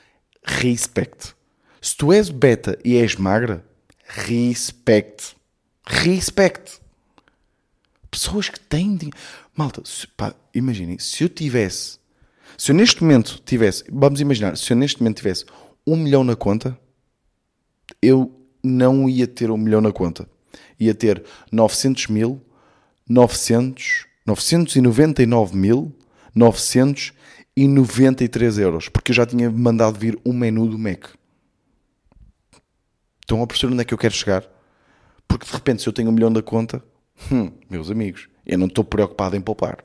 respect. 0.43 1.35
Se 1.83 1.95
tu 1.95 2.13
és 2.13 2.31
beta 2.31 2.79
e 2.83 2.97
és 2.97 3.17
magra, 3.17 3.63
respect. 4.07 5.37
Respect. 5.87 6.81
Pessoas 8.11 8.49
que 8.49 8.59
têm 8.59 8.97
dinheiro. 8.97 9.19
Malta, 9.55 9.83
pá, 10.17 10.35
imaginem, 10.55 10.99
se 10.99 11.23
eu 11.25 11.29
tivesse, 11.29 11.99
se 12.57 12.73
eu 12.73 12.75
neste 12.75 13.03
momento 13.03 13.43
tivesse, 13.45 13.85
vamos 13.91 14.21
imaginar, 14.21 14.57
se 14.57 14.73
eu 14.73 14.77
neste 14.77 15.01
momento 15.01 15.19
tivesse 15.19 15.45
um 15.87 15.97
milhão 15.97 16.25
na 16.25 16.35
conta, 16.35 16.79
eu 18.01 18.35
não 18.63 19.09
ia 19.09 19.27
ter 19.27 19.51
um 19.51 19.59
milhão 19.59 19.83
na 19.83 19.93
conta. 19.93 20.27
Ia 20.79 20.95
ter 20.95 21.23
900 21.53 22.07
mil, 22.07 22.41
900, 23.07 24.07
999 24.27 25.55
mil, 25.57 25.95
993 27.57 28.59
euros. 28.59 28.89
Porque 28.89 29.11
eu 29.11 29.15
já 29.15 29.27
tinha 29.27 29.51
mandado 29.51 29.99
vir 29.99 30.19
um 30.25 30.33
menu 30.33 30.67
do 30.67 30.79
Mac. 30.79 31.07
Estão 33.21 33.43
a 33.43 33.47
perceber 33.47 33.73
onde 33.73 33.83
é 33.83 33.85
que 33.85 33.95
eu 33.95 33.99
quero 33.99 34.15
chegar? 34.15 34.45
Porque 35.29 35.47
de 35.47 35.53
repente, 35.53 35.83
se 35.83 35.89
eu 35.89 35.93
tenho 35.93 36.09
um 36.09 36.13
milhão 36.13 36.31
na 36.31 36.43
conta, 36.43 36.83
hum, 37.31 37.53
meus 37.69 37.91
amigos, 37.91 38.29
eu 38.45 38.59
não 38.59 38.67
estou 38.67 38.83
preocupado 38.83 39.37
em 39.37 39.41
poupar. 39.41 39.85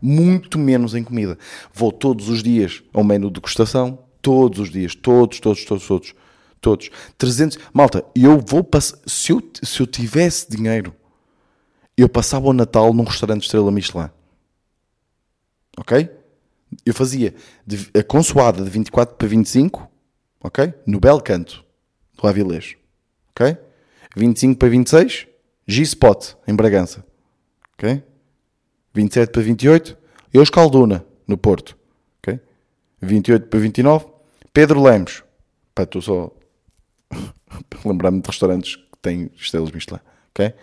Muito 0.00 0.58
menos 0.58 0.94
em 0.94 1.04
comida. 1.04 1.38
Vou 1.72 1.92
todos 1.92 2.28
os 2.28 2.42
dias 2.42 2.82
ao 2.92 3.04
menu 3.04 3.28
de 3.28 3.34
degustação. 3.34 3.98
Todos 4.22 4.58
os 4.60 4.70
dias. 4.70 4.94
Todos, 4.94 5.40
todos, 5.40 5.64
todos, 5.64 5.86
todos. 5.86 6.14
Todos. 6.60 6.90
300. 7.18 7.58
Malta, 7.72 8.04
eu 8.14 8.40
vou 8.40 8.64
passar. 8.64 8.98
Se 9.06 9.32
eu, 9.32 9.42
se 9.62 9.80
eu 9.80 9.86
tivesse 9.86 10.50
dinheiro, 10.50 10.94
eu 11.96 12.08
passava 12.08 12.46
o 12.46 12.52
Natal 12.52 12.92
num 12.92 13.04
restaurante 13.04 13.42
estrela 13.42 13.70
Michelin. 13.70 14.10
Ok? 15.78 16.10
Eu 16.84 16.94
fazia 16.94 17.34
a 17.98 18.02
consoada 18.02 18.62
de 18.62 18.70
24 18.70 19.16
para 19.16 19.28
25, 19.28 19.90
ok? 20.42 20.74
No 20.86 21.00
belo 21.00 21.20
canto 21.20 21.64
do 22.14 22.26
Avilés. 22.26 22.76
Ok? 23.30 23.56
25 24.16 24.58
para 24.58 24.68
26, 24.68 25.26
G-Spot, 25.66 26.34
em 26.46 26.54
Bragança. 26.54 27.04
Ok? 27.74 28.02
27 28.94 29.30
para 29.30 29.42
28, 29.42 29.98
Eus 30.32 30.50
Calduna, 30.50 31.04
no 31.26 31.36
Porto. 31.36 31.76
Ok? 32.18 32.40
28 33.00 33.46
para 33.48 33.60
29, 33.60 34.06
Pedro 34.52 34.82
Lemos. 34.82 35.22
Pá, 35.74 35.82
estou 35.82 36.00
só 36.00 36.32
lembrar-me 37.84 38.20
de 38.20 38.26
restaurantes 38.26 38.76
que 38.76 38.98
têm 39.02 39.30
estrelas 39.36 39.70
Michelin. 39.70 40.00
Ok? 40.30 40.54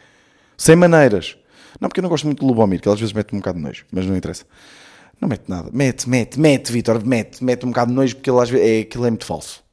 Sem 0.58 0.76
maneiras. 0.76 1.38
Não, 1.80 1.90
porque 1.90 2.00
eu 2.00 2.04
não 2.04 2.10
gosto 2.10 2.26
muito 2.26 2.40
do 2.40 2.48
Lubomir, 2.48 2.82
que 2.82 2.90
às 2.90 3.00
vezes 3.00 3.14
mete 3.14 3.36
um 3.36 3.40
bocado 3.40 3.58
de 3.58 3.64
nojo, 3.64 3.86
mas 3.92 4.06
não 4.06 4.16
interessa. 4.16 4.46
Não 5.24 5.30
mete 5.30 5.48
nada. 5.48 5.70
Mete, 5.72 6.10
mete, 6.10 6.38
mete, 6.38 6.70
Vitor, 6.70 7.02
mete. 7.06 7.42
Mete 7.42 7.66
um 7.66 7.70
bocado 7.70 7.92
de 7.92 7.96
nojo 7.96 8.14
porque 8.18 8.30
ele 8.30 8.42
às 8.42 8.50
vezes 8.50 8.68
é, 8.68 8.80
aquilo 8.82 9.06
é 9.06 9.10
muito 9.10 9.26
falso. 9.26 9.64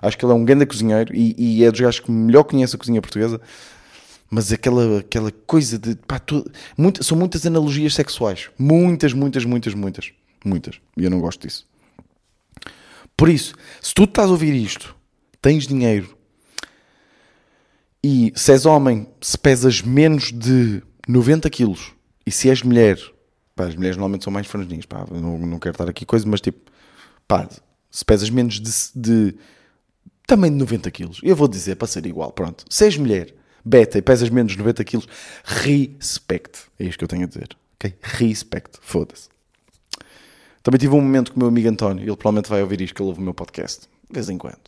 Acho 0.00 0.16
que 0.16 0.24
ele 0.24 0.32
é 0.32 0.34
um 0.34 0.42
grande 0.42 0.64
cozinheiro 0.64 1.14
e, 1.14 1.34
e 1.36 1.64
é 1.64 1.70
dos 1.70 1.78
gajos 1.78 2.00
que 2.00 2.10
melhor 2.10 2.44
conhece 2.44 2.74
a 2.74 2.78
cozinha 2.78 3.02
portuguesa 3.02 3.38
mas 4.30 4.50
aquela, 4.50 5.00
aquela 5.00 5.30
coisa 5.30 5.78
de. 5.78 5.96
Pá, 5.96 6.18
tu, 6.18 6.50
muito, 6.78 7.04
são 7.04 7.16
muitas 7.16 7.44
analogias 7.44 7.92
sexuais. 7.92 8.48
Muitas, 8.58 9.12
muitas, 9.12 9.44
muitas, 9.44 9.74
muitas. 9.74 10.12
Muitas. 10.42 10.80
E 10.96 11.04
eu 11.04 11.10
não 11.10 11.20
gosto 11.20 11.46
disso. 11.46 11.66
Por 13.14 13.28
isso, 13.28 13.54
se 13.82 13.92
tu 13.92 14.04
estás 14.04 14.28
a 14.28 14.32
ouvir 14.32 14.54
isto, 14.54 14.96
tens 15.42 15.66
dinheiro 15.66 16.16
e 18.02 18.32
se 18.34 18.50
és 18.50 18.64
homem, 18.64 19.06
se 19.20 19.36
pesas 19.36 19.82
menos 19.82 20.32
de 20.32 20.82
90 21.06 21.50
quilos 21.50 21.92
e 22.26 22.30
se 22.30 22.48
és 22.48 22.62
mulher, 22.62 22.98
pá, 23.56 23.64
as 23.64 23.74
mulheres 23.74 23.96
normalmente 23.96 24.22
são 24.22 24.32
mais 24.32 24.46
franjinhas, 24.46 24.86
pá, 24.86 25.04
não, 25.10 25.38
não 25.38 25.58
quero 25.58 25.72
estar 25.74 25.88
aqui 25.88 26.06
coisa, 26.06 26.28
mas 26.28 26.40
tipo, 26.40 26.70
pá, 27.26 27.48
se 27.90 28.04
pesas 28.04 28.30
menos 28.30 28.60
de, 28.60 28.70
de 28.94 29.34
também 30.26 30.50
de 30.52 30.58
90 30.58 30.90
quilos, 30.92 31.20
eu 31.22 31.34
vou 31.34 31.48
dizer 31.48 31.74
para 31.74 31.88
ser 31.88 32.06
igual, 32.06 32.30
pronto, 32.30 32.64
se 32.68 32.84
és 32.84 32.96
mulher 32.96 33.34
beta 33.66 33.98
e 33.98 34.02
pesas 34.02 34.30
menos 34.30 34.52
de 34.52 34.58
90 34.58 34.84
quilos, 34.84 35.08
respect. 35.44 36.60
É 36.78 36.84
isto 36.84 36.98
que 36.98 37.04
eu 37.04 37.08
tenho 37.08 37.24
a 37.24 37.26
dizer. 37.26 37.48
Ok? 37.74 37.94
Respect. 38.00 38.78
Foda-se. 38.80 39.28
Também 40.62 40.78
tive 40.78 40.94
um 40.94 41.00
momento 41.00 41.32
com 41.32 41.36
o 41.36 41.40
meu 41.40 41.48
amigo 41.48 41.68
António, 41.68 42.02
ele 42.02 42.16
provavelmente 42.16 42.48
vai 42.48 42.62
ouvir 42.62 42.80
isto, 42.80 42.94
que 42.94 43.02
ele 43.02 43.08
ouve 43.08 43.20
o 43.20 43.22
meu 43.22 43.34
podcast, 43.34 43.82
de 43.82 44.14
vez 44.14 44.28
em 44.28 44.38
quando. 44.38 44.58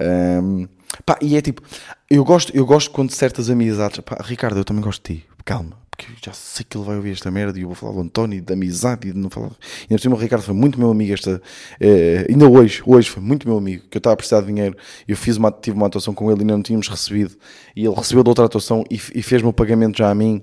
Um, 0.00 0.66
pá, 1.04 1.18
e 1.20 1.36
é 1.36 1.42
tipo, 1.42 1.60
eu 2.08 2.24
gosto, 2.24 2.54
eu 2.56 2.64
gosto 2.64 2.90
quando 2.90 3.10
certas 3.10 3.50
amizades, 3.50 4.00
pá, 4.00 4.16
Ricardo, 4.22 4.56
eu 4.56 4.64
também 4.64 4.82
gosto 4.82 5.06
de 5.06 5.20
ti, 5.20 5.26
calma, 5.44 5.76
porque 5.98 6.14
já 6.24 6.32
sei 6.32 6.64
que 6.68 6.76
ele 6.76 6.84
vai 6.84 6.94
ouvir 6.94 7.10
esta 7.10 7.28
merda 7.28 7.58
e 7.58 7.62
eu 7.62 7.66
vou 7.66 7.74
falar 7.74 7.92
do 7.92 8.00
António, 8.00 8.40
de 8.40 8.52
amizade 8.52 9.08
e 9.08 9.12
de 9.12 9.18
não 9.18 9.28
falar. 9.28 9.50
E 9.84 9.88
por 9.88 10.00
cima 10.00 10.14
o 10.14 10.18
Ricardo 10.18 10.42
foi 10.42 10.54
muito 10.54 10.78
meu 10.78 10.90
amigo 10.90 11.12
esta. 11.12 11.42
Eh, 11.80 12.24
ainda 12.30 12.48
hoje, 12.48 12.80
hoje 12.86 13.10
foi 13.10 13.20
muito 13.20 13.48
meu 13.48 13.58
amigo, 13.58 13.84
que 13.90 13.96
eu 13.96 13.98
estava 13.98 14.14
a 14.14 14.16
precisar 14.16 14.40
de 14.42 14.46
dinheiro. 14.46 14.76
Eu 15.08 15.16
fiz 15.16 15.36
uma, 15.36 15.50
tive 15.50 15.76
uma 15.76 15.88
atuação 15.88 16.14
com 16.14 16.30
ele 16.30 16.40
e 16.40 16.42
ainda 16.42 16.54
não 16.54 16.62
tínhamos 16.62 16.86
recebido. 16.86 17.36
E 17.74 17.84
ele 17.84 17.94
recebeu 17.94 18.22
de 18.22 18.28
outra 18.28 18.44
atuação 18.44 18.84
e, 18.88 18.94
e 18.94 19.22
fez-me 19.22 19.48
o 19.48 19.52
pagamento 19.52 19.98
já 19.98 20.08
a 20.08 20.14
mim. 20.14 20.40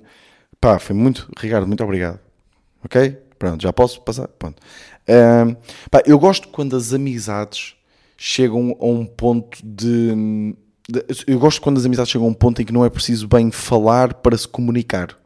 Pá, 0.59 0.77
foi 0.77 0.93
muito. 0.93 1.31
Ricardo, 1.37 1.65
muito 1.65 1.83
obrigado. 1.83 2.19
Ok? 2.83 3.17
Pronto, 3.39 3.61
já 3.61 3.71
posso 3.71 4.01
passar? 4.01 4.27
Pronto. 4.27 4.61
Um, 5.07 5.55
pá, 5.89 6.03
eu 6.05 6.19
gosto 6.19 6.49
quando 6.49 6.75
as 6.75 6.93
amizades 6.93 7.75
chegam 8.17 8.75
a 8.79 8.85
um 8.85 9.05
ponto 9.05 9.57
de, 9.63 10.53
Eu 11.25 11.39
gosto 11.39 11.61
quando 11.61 11.77
as 11.77 11.85
amizades 11.85 12.11
chegam 12.11 12.27
a 12.27 12.29
um 12.29 12.33
ponto 12.33 12.61
em 12.61 12.65
que 12.65 12.73
não 12.73 12.83
é 12.83 12.89
preciso 12.89 13.25
bem 13.25 13.51
falar 13.51 14.15
para 14.15 14.37
se 14.37 14.47
comunicar. 14.47 15.17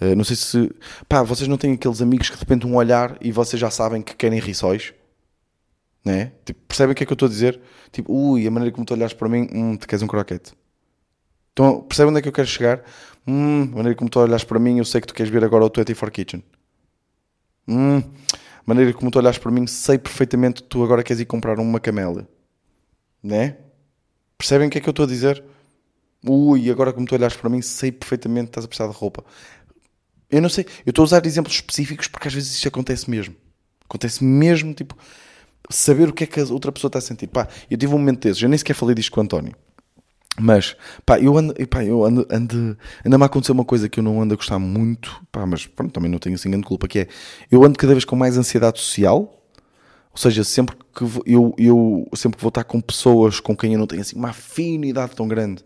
Uh, 0.00 0.16
não 0.16 0.24
sei 0.24 0.36
se. 0.36 0.70
Pá, 1.08 1.22
vocês 1.22 1.48
não 1.48 1.58
têm 1.58 1.74
aqueles 1.74 2.00
amigos 2.00 2.30
que 2.30 2.36
de 2.36 2.40
repente 2.40 2.66
um 2.66 2.76
olhar 2.76 3.18
e 3.20 3.30
vocês 3.30 3.60
já 3.60 3.70
sabem 3.70 4.00
que 4.00 4.14
querem 4.14 4.40
rissóis? 4.40 4.94
Né? 6.04 6.32
Tipo, 6.44 6.60
percebem 6.66 6.92
o 6.92 6.96
que 6.96 7.02
é 7.02 7.06
que 7.06 7.12
eu 7.12 7.14
estou 7.14 7.26
a 7.26 7.30
dizer? 7.30 7.60
Tipo, 7.92 8.12
ui, 8.12 8.46
a 8.46 8.50
maneira 8.50 8.74
como 8.74 8.86
tu 8.86 8.94
olhas 8.94 9.12
para 9.12 9.28
mim, 9.28 9.46
hum, 9.52 9.76
tu 9.76 9.86
queres 9.86 10.02
um 10.02 10.06
croquete. 10.06 10.52
Então, 11.52 11.82
percebem 11.82 12.10
onde 12.10 12.20
é 12.20 12.22
que 12.22 12.28
eu 12.28 12.32
quero 12.32 12.48
chegar? 12.48 12.82
Hum, 13.26 13.64
a 13.72 13.76
maneira 13.76 13.94
como 13.94 14.08
tu 14.08 14.18
olhas 14.18 14.42
para 14.42 14.58
mim, 14.58 14.78
eu 14.78 14.84
sei 14.84 15.00
que 15.00 15.06
tu 15.06 15.14
queres 15.14 15.30
ver 15.30 15.44
agora 15.44 15.64
o 15.64 15.68
24 15.68 16.10
Kitchen. 16.10 16.42
Hum, 17.68 17.98
a 17.98 18.62
maneira 18.64 18.92
como 18.94 19.10
tu 19.10 19.18
olhas 19.18 19.36
para 19.36 19.50
mim, 19.50 19.66
sei 19.66 19.98
perfeitamente 19.98 20.62
que 20.62 20.68
tu 20.68 20.82
agora 20.82 21.02
queres 21.02 21.20
ir 21.20 21.26
comprar 21.26 21.58
uma 21.58 21.78
camela. 21.78 22.26
Né? 23.22 23.58
Percebem 24.38 24.68
o 24.68 24.70
que 24.70 24.78
é 24.78 24.80
que 24.80 24.88
eu 24.88 24.92
estou 24.92 25.04
a 25.04 25.08
dizer? 25.08 25.44
Ui, 26.26 26.70
agora 26.70 26.92
como 26.92 27.06
tu 27.06 27.14
olhas 27.14 27.36
para 27.36 27.50
mim, 27.50 27.60
sei 27.62 27.92
perfeitamente 27.92 28.46
que 28.46 28.50
estás 28.50 28.64
a 28.64 28.68
precisar 28.68 28.88
de 28.88 28.94
roupa. 28.94 29.24
Eu 30.30 30.40
não 30.40 30.48
sei, 30.48 30.64
eu 30.86 30.90
estou 30.90 31.02
a 31.02 31.04
usar 31.04 31.26
exemplos 31.26 31.54
específicos 31.54 32.08
porque 32.08 32.28
às 32.28 32.34
vezes 32.34 32.54
isto 32.54 32.68
acontece 32.68 33.10
mesmo. 33.10 33.34
Acontece 33.84 34.22
mesmo, 34.22 34.72
tipo, 34.72 34.96
saber 35.68 36.08
o 36.08 36.12
que 36.12 36.24
é 36.24 36.26
que 36.26 36.40
a 36.40 36.44
outra 36.44 36.70
pessoa 36.70 36.88
está 36.88 36.98
a 36.98 37.02
sentir. 37.02 37.26
Pá, 37.26 37.48
eu 37.70 37.76
tive 37.76 37.94
um 37.94 37.98
momento 37.98 38.20
desses, 38.20 38.42
eu 38.42 38.48
nem 38.48 38.58
sequer 38.58 38.74
falei 38.74 38.94
disto 38.94 39.10
com 39.10 39.20
o 39.20 39.24
António. 39.24 39.54
Mas, 40.38 40.76
pá, 41.04 41.18
eu 41.18 41.36
ando, 41.36 41.54
pá, 41.66 41.84
eu 41.84 42.04
ando, 42.04 42.26
ando, 42.30 42.78
anda-me 43.04 43.24
a 43.24 43.26
acontecer 43.26 43.52
uma 43.52 43.64
coisa 43.64 43.88
que 43.88 43.98
eu 43.98 44.04
não 44.04 44.22
ando 44.22 44.34
a 44.34 44.36
gostar 44.36 44.58
muito, 44.58 45.20
pá, 45.30 45.44
mas 45.44 45.66
pronto, 45.66 45.92
também 45.92 46.10
não 46.10 46.18
tenho 46.18 46.34
assim 46.34 46.50
grande 46.50 46.66
culpa, 46.66 46.86
que 46.86 47.00
é, 47.00 47.08
eu 47.50 47.64
ando 47.64 47.78
cada 47.78 47.92
vez 47.92 48.04
com 48.04 48.16
mais 48.16 48.38
ansiedade 48.38 48.78
social, 48.78 49.40
ou 50.12 50.16
seja, 50.16 50.42
sempre 50.44 50.76
que 50.94 51.04
eu, 51.26 51.54
eu 51.58 52.08
sempre 52.14 52.36
que 52.36 52.42
vou 52.42 52.48
estar 52.48 52.64
com 52.64 52.80
pessoas 52.80 53.38
com 53.38 53.56
quem 53.56 53.74
eu 53.74 53.78
não 53.78 53.86
tenho 53.86 54.02
assim 54.02 54.16
uma 54.16 54.30
afinidade 54.30 55.14
tão 55.14 55.28
grande, 55.28 55.62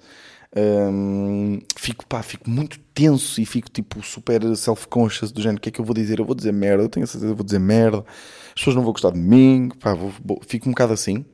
hum, 0.57 1.61
fico, 1.77 2.07
pá, 2.07 2.23
fico 2.23 2.49
muito 2.49 2.79
tenso 2.95 3.40
e 3.40 3.47
fico 3.47 3.71
tipo 3.71 4.03
super 4.03 4.57
self-conscious 4.57 5.33
do 5.33 5.43
género, 5.43 5.59
o 5.59 5.61
que 5.61 5.69
é 5.69 5.73
que 5.73 5.81
eu 5.81 5.85
vou 5.85 5.95
dizer? 5.95 6.19
Eu 6.19 6.25
vou 6.25 6.35
dizer 6.35 6.53
merda, 6.53 6.83
eu 6.83 6.88
tenho 6.88 7.05
a 7.05 7.07
certeza 7.07 7.33
que 7.33 7.37
vou 7.37 7.45
dizer 7.45 7.59
merda, 7.59 8.05
as 8.49 8.55
pessoas 8.55 8.77
não 8.77 8.83
vão 8.83 8.93
gostar 8.93 9.11
de 9.11 9.19
mim, 9.19 9.71
pá, 9.81 9.95
vou, 9.95 10.12
vou, 10.25 10.40
fico 10.47 10.69
um 10.69 10.73
bocado 10.73 10.93
assim. 10.93 11.25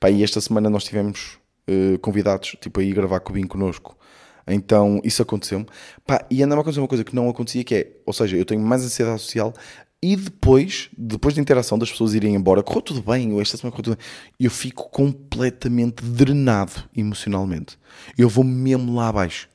Pá, 0.00 0.10
e 0.10 0.22
esta 0.22 0.40
semana 0.40 0.70
nós 0.70 0.84
tivemos 0.84 1.38
uh, 1.68 1.98
convidados, 1.98 2.56
tipo, 2.60 2.80
a 2.80 2.82
ir 2.82 2.94
gravar 2.94 3.20
cubinho 3.20 3.48
connosco. 3.48 3.96
Então, 4.46 5.00
isso 5.02 5.22
aconteceu-me. 5.22 5.66
E 6.30 6.42
ainda 6.42 6.54
me 6.54 6.60
aconteceu 6.60 6.82
uma 6.82 6.88
coisa 6.88 7.02
que 7.02 7.14
não 7.14 7.28
acontecia, 7.28 7.64
que 7.64 7.74
é, 7.74 7.92
ou 8.06 8.12
seja, 8.12 8.36
eu 8.36 8.44
tenho 8.44 8.60
mais 8.60 8.84
ansiedade 8.84 9.20
social 9.20 9.52
e 10.02 10.14
depois, 10.14 10.88
depois 10.96 11.34
da 11.34 11.40
interação 11.40 11.78
das 11.78 11.90
pessoas 11.90 12.14
irem 12.14 12.34
embora, 12.34 12.62
correu 12.62 12.82
tudo 12.82 13.02
bem, 13.02 13.32
ou 13.32 13.40
esta 13.40 13.56
semana 13.56 13.72
correu 13.72 13.84
tudo 13.84 13.96
bem, 13.96 14.06
eu 14.38 14.50
fico 14.50 14.88
completamente 14.90 16.04
drenado 16.04 16.84
emocionalmente. 16.96 17.78
Eu 18.16 18.28
vou 18.28 18.44
mesmo 18.44 18.94
lá 18.94 19.08
abaixo. 19.08 19.48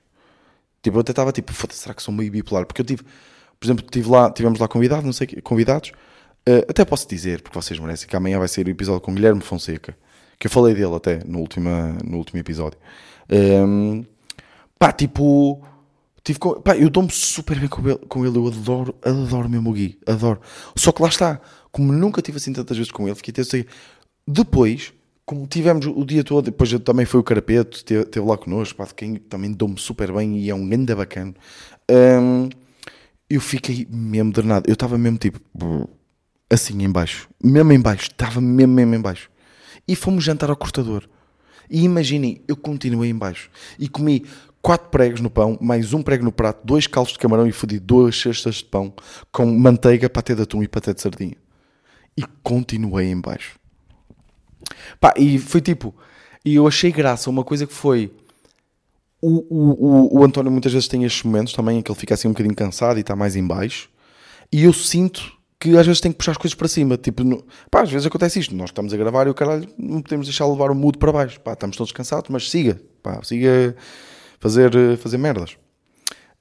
Tipo, 0.81 0.97
eu 0.97 1.01
até 1.01 1.11
estava 1.11 1.31
tipo, 1.31 1.53
será 1.71 1.93
que 1.93 2.01
sou 2.01 2.13
meio 2.13 2.31
bipolar? 2.31 2.65
Porque 2.65 2.81
eu 2.81 2.85
tive, 2.85 3.03
por 3.59 3.65
exemplo, 3.65 3.85
tive 3.89 4.09
lá, 4.09 4.31
tivemos 4.31 4.59
lá 4.59 4.67
convidados, 4.67 5.05
não 5.05 5.13
sei, 5.13 5.27
convidados, 5.43 5.91
uh, 6.49 6.65
até 6.67 6.83
posso 6.83 7.07
dizer, 7.07 7.41
porque 7.41 7.57
vocês 7.57 7.79
merecem, 7.79 8.07
que 8.07 8.15
amanhã 8.15 8.39
vai 8.39 8.47
ser 8.47 8.65
o 8.65 8.69
episódio 8.69 9.01
com 9.01 9.13
Guilherme 9.13 9.41
Fonseca 9.41 9.95
que 10.41 10.47
eu 10.47 10.51
falei 10.51 10.73
dele 10.73 10.95
até 10.95 11.19
no 11.23 11.37
último, 11.37 11.69
no 12.03 12.17
último 12.17 12.39
episódio. 12.39 12.79
Um, 13.31 14.03
pá, 14.79 14.91
tipo, 14.91 15.63
tive 16.23 16.39
com, 16.39 16.61
pá, 16.61 16.75
eu 16.77 16.89
dou-me 16.89 17.09
super 17.11 17.59
bem 17.59 17.67
com 17.67 17.87
ele, 17.87 17.97
com 18.07 18.25
ele, 18.25 18.37
eu 18.37 18.47
adoro, 18.47 18.95
adoro 19.03 19.49
mesmo 19.49 19.69
o 19.69 19.73
Gui, 19.73 19.99
adoro. 20.05 20.39
Só 20.75 20.91
que 20.91 21.01
lá 21.01 21.09
está, 21.09 21.41
como 21.71 21.91
nunca 21.91 22.21
tive 22.21 22.37
assim 22.37 22.53
tantas 22.53 22.77
vezes 22.77 22.91
com 22.91 23.07
ele, 23.07 23.15
fiquei 23.15 23.31
até 23.31 23.41
assim, 23.41 23.65
depois, 24.27 24.93
como 25.25 25.47
tivemos 25.47 25.85
o 25.85 26.05
dia 26.05 26.23
todo, 26.23 26.45
depois 26.45 26.71
também 26.79 27.05
foi 27.05 27.19
o 27.19 27.23
Carapeto, 27.23 27.77
esteve, 27.77 28.19
lá 28.19 28.37
connosco, 28.37 28.77
pá, 28.77 28.87
quem 28.95 29.15
também 29.15 29.51
dou-me 29.51 29.77
super 29.77 30.11
bem 30.11 30.37
e 30.37 30.49
é 30.49 30.55
um 30.55 30.67
grande 30.67 30.93
bacana. 30.95 31.33
Um, 31.89 32.49
eu 33.29 33.41
fiquei 33.41 33.87
mesmo 33.89 34.31
drenado, 34.31 34.69
eu 34.69 34.73
estava 34.73 34.97
mesmo 34.97 35.17
tipo, 35.17 35.39
assim 36.49 36.83
em 36.83 36.91
baixo, 36.91 37.29
mesmo 37.43 37.71
em 37.71 37.79
baixo, 37.79 38.03
estava 38.11 38.41
mesmo, 38.41 38.73
mesmo 38.73 38.95
em 38.95 39.01
baixo 39.01 39.31
e 39.87 39.95
fomos 39.95 40.23
jantar 40.23 40.49
ao 40.49 40.55
cortador. 40.55 41.07
E 41.69 41.83
imaginem, 41.83 42.41
eu 42.47 42.55
continuei 42.55 43.09
em 43.09 43.15
baixo 43.15 43.49
e 43.79 43.87
comi 43.87 44.25
quatro 44.61 44.89
pregos 44.89 45.21
no 45.21 45.29
pão, 45.29 45.57
mais 45.59 45.93
um 45.93 46.01
prego 46.01 46.23
no 46.23 46.31
prato, 46.31 46.61
dois 46.63 46.87
calços 46.87 47.13
de 47.13 47.19
camarão 47.19 47.47
e 47.47 47.51
fodi 47.51 47.79
duas 47.79 48.19
cestas 48.19 48.55
de 48.55 48.65
pão 48.65 48.93
com 49.31 49.45
manteiga, 49.45 50.09
paté 50.09 50.35
de 50.35 50.43
atum 50.43 50.61
e 50.61 50.67
paté 50.67 50.93
de 50.93 51.01
sardinha. 51.01 51.35
E 52.15 52.23
continuei 52.43 53.07
em 53.07 53.19
baixo. 53.19 53.59
Pá, 54.99 55.13
e 55.17 55.39
foi 55.39 55.61
tipo, 55.61 55.95
e 56.45 56.55
eu 56.55 56.67
achei 56.67 56.91
graça 56.91 57.29
uma 57.29 57.43
coisa 57.43 57.65
que 57.65 57.73
foi 57.73 58.11
o, 59.21 59.45
o, 59.49 60.17
o, 60.17 60.19
o 60.19 60.23
António 60.23 60.51
muitas 60.51 60.73
vezes 60.73 60.87
tem 60.87 61.03
estes 61.03 61.23
momentos 61.23 61.53
também 61.53 61.77
em 61.77 61.81
que 61.81 61.91
ele 61.91 61.99
fica 61.99 62.13
assim 62.13 62.27
um 62.27 62.31
bocadinho 62.31 62.55
cansado 62.55 62.97
e 62.97 63.01
está 63.01 63.15
mais 63.15 63.35
em 63.35 63.45
baixo. 63.45 63.89
E 64.51 64.63
eu 64.63 64.73
sinto 64.73 65.31
que 65.59 65.77
às 65.77 65.85
vezes 65.85 66.01
tem 66.01 66.11
que 66.11 66.17
puxar 66.17 66.31
as 66.31 66.37
coisas 66.37 66.55
para 66.55 66.67
cima. 66.67 66.97
Tipo, 66.97 67.23
no... 67.23 67.43
pá, 67.69 67.83
às 67.83 67.91
vezes 67.91 68.07
acontece 68.07 68.39
isto. 68.39 68.55
Nós 68.55 68.71
estamos 68.71 68.93
a 68.93 68.97
gravar 68.97 69.27
e 69.27 69.29
o 69.29 69.33
caralho 69.33 69.67
não 69.77 70.01
podemos 70.01 70.25
deixar 70.25 70.47
levar 70.47 70.71
o 70.71 70.75
mudo 70.75 70.97
para 70.97 71.11
baixo. 71.11 71.39
Pá, 71.39 71.53
estamos 71.53 71.77
todos 71.77 71.91
cansados, 71.91 72.29
mas 72.29 72.49
siga. 72.49 72.81
Pá, 73.03 73.21
siga 73.23 73.75
fazer, 74.41 74.97
fazer 74.97 75.17
merdas. 75.17 75.55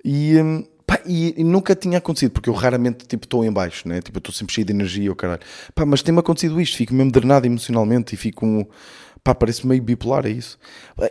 E, 0.05 0.41
hum, 0.41 0.67
pá, 0.87 0.99
e, 1.07 1.35
e, 1.41 1.45
nunca 1.45 1.77
tinha 1.77 1.99
acontecido, 1.99 2.33
porque 2.33 2.49
eu 2.49 2.55
raramente 2.55 3.07
tipo, 3.07 3.27
estou 3.27 3.45
em 3.45 3.53
baixo, 3.53 3.87
né? 3.87 4.01
Tipo, 4.01 4.19
estou 4.19 4.35
sempre 4.35 4.55
cheio 4.55 4.67
de 4.67 4.73
energia, 4.73 5.13
o 5.13 5.15
caralho. 5.15 5.43
Pá, 5.75 5.85
mas 5.87 6.03
tem-me 6.03 6.19
acontecido 6.19 6.61
isto. 6.61 6.77
Fico 6.77 6.95
mesmo 6.95 7.13
drenado 7.13 7.47
emocionalmente 7.47 8.15
e 8.15 8.19
fico... 8.19 8.69
Pá, 9.23 9.35
parece 9.35 9.67
meio 9.67 9.83
bipolar, 9.83 10.25
é 10.27 10.31
isso. 10.31 10.59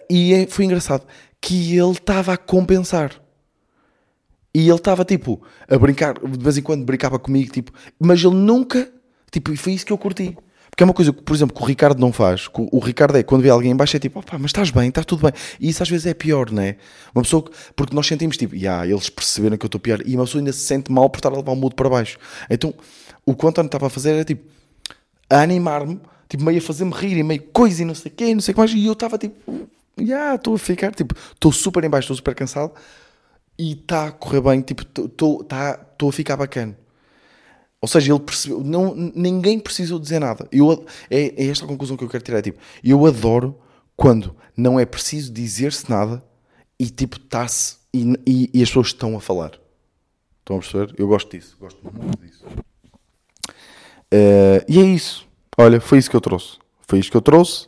E 0.09 0.33
é, 0.33 0.47
foi 0.47 0.65
engraçado 0.65 1.05
que 1.39 1.77
ele 1.77 1.91
estava 1.91 2.33
a 2.33 2.37
compensar. 2.37 3.21
E 4.51 4.67
ele 4.67 4.75
estava 4.75 5.05
tipo 5.05 5.43
a 5.69 5.77
brincar, 5.77 6.15
de 6.15 6.43
vez 6.43 6.57
em 6.57 6.63
quando 6.63 6.83
brincava 6.83 7.19
comigo, 7.19 7.51
tipo, 7.51 7.71
mas 7.99 8.23
ele 8.23 8.33
nunca, 8.33 8.91
tipo, 9.31 9.53
e 9.53 9.57
foi 9.57 9.73
isso 9.73 9.85
que 9.85 9.93
eu 9.93 9.97
curti. 9.97 10.35
Porque 10.69 10.83
é 10.83 10.85
uma 10.85 10.93
coisa 10.93 11.11
que, 11.11 11.21
por 11.21 11.35
exemplo, 11.35 11.55
que 11.55 11.61
o 11.61 11.65
Ricardo 11.65 11.99
não 11.99 12.13
faz. 12.13 12.47
O 12.53 12.79
Ricardo 12.79 13.17
é, 13.17 13.23
quando 13.23 13.41
vê 13.41 13.49
alguém 13.49 13.71
em 13.71 13.75
baixo, 13.75 13.97
é 13.97 13.99
tipo, 13.99 14.19
opá, 14.19 14.37
mas 14.37 14.49
estás 14.49 14.69
bem, 14.71 14.89
está 14.89 15.03
tudo 15.03 15.23
bem. 15.23 15.33
E 15.59 15.69
isso 15.69 15.83
às 15.83 15.89
vezes 15.89 16.05
é 16.05 16.13
pior, 16.13 16.51
não 16.51 16.61
é? 16.61 16.77
Uma 17.13 17.23
pessoa, 17.23 17.43
que, 17.43 17.51
porque 17.75 17.95
nós 17.95 18.07
sentimos 18.07 18.37
tipo, 18.37 18.55
yeah, 18.55 18.85
eles 18.87 19.09
perceberam 19.09 19.57
que 19.57 19.65
eu 19.65 19.67
estou 19.67 19.79
pior, 19.79 20.01
e 20.05 20.15
uma 20.15 20.25
pessoa 20.25 20.41
ainda 20.41 20.53
se 20.53 20.59
sente 20.59 20.91
mal 20.91 21.09
por 21.09 21.17
estar 21.17 21.29
a 21.29 21.35
levar 21.35 21.51
o 21.51 21.55
mudo 21.55 21.75
para 21.75 21.89
baixo. 21.89 22.17
Então, 22.49 22.73
o 23.25 23.35
que 23.35 23.45
o 23.45 23.49
António 23.49 23.67
estava 23.67 23.87
a 23.87 23.89
fazer 23.89 24.11
era 24.11 24.23
tipo, 24.23 24.43
a 25.29 25.41
animar-me, 25.41 25.99
tipo, 26.27 26.43
meio 26.43 26.59
a 26.59 26.61
fazer-me 26.61 26.93
rir 26.93 27.17
e 27.17 27.23
meio 27.23 27.43
coisa 27.51 27.81
e 27.81 27.85
não 27.85 27.95
sei 27.95 28.11
o 28.11 28.15
quê, 28.15 28.33
não 28.33 28.41
sei 28.41 28.51
o 28.51 28.55
que 28.55 28.59
mais, 28.59 28.71
e 28.71 28.85
eu 28.85 28.93
estava 28.93 29.17
tipo, 29.17 29.67
yeah, 29.99 30.35
estou 30.35 30.55
a 30.55 30.59
ficar, 30.59 30.93
tipo, 30.93 31.15
estou 31.33 31.51
super 31.51 31.83
em 31.83 31.89
baixo, 31.89 32.05
estou 32.05 32.15
super 32.15 32.33
cansado 32.33 32.71
e 33.57 33.73
está 33.73 34.07
a 34.07 34.11
correr 34.11 34.39
bem, 34.39 34.61
tipo, 34.61 34.83
estou 34.83 35.43
tá, 35.43 35.77
a 35.77 36.11
ficar 36.13 36.37
bacana. 36.37 36.77
Ou 37.81 37.87
seja, 37.87 38.11
ele 38.11 38.19
percebeu, 38.19 38.61
não, 38.61 38.93
ninguém 38.93 39.57
precisou 39.59 39.99
dizer 39.99 40.19
nada. 40.19 40.47
Eu, 40.51 40.85
é, 41.09 41.43
é 41.43 41.47
esta 41.47 41.63
a 41.63 41.67
conclusão 41.67 41.95
que 41.95 42.03
eu 42.03 42.09
quero 42.09 42.23
tirar. 42.23 42.41
Tipo, 42.41 42.59
eu 42.83 43.05
adoro 43.05 43.57
quando 43.95 44.35
não 44.55 44.79
é 44.79 44.85
preciso 44.85 45.31
dizer-se 45.31 45.89
nada 45.89 46.21
e 46.77 46.89
tipo, 46.89 47.17
está-se 47.17 47.77
e, 47.93 48.13
e, 48.25 48.49
e, 48.53 48.63
as 48.63 48.69
pessoas 48.69 48.87
estão 48.87 49.15
a 49.15 49.21
falar. 49.21 49.59
Estão 50.39 50.57
a 50.57 50.59
perceber? 50.59 50.93
Eu 50.97 51.07
gosto 51.07 51.31
disso, 51.31 51.57
gosto 51.59 51.79
muito 51.83 52.19
disso. 52.21 52.45
Uh, 54.11 54.63
e 54.67 54.79
é 54.79 54.83
isso. 54.83 55.27
Olha, 55.57 55.79
foi 55.79 55.97
isso 55.97 56.09
que 56.09 56.15
eu 56.15 56.21
trouxe. 56.21 56.57
Foi 56.87 56.99
isto 56.99 57.11
que 57.11 57.17
eu 57.17 57.21
trouxe. 57.21 57.67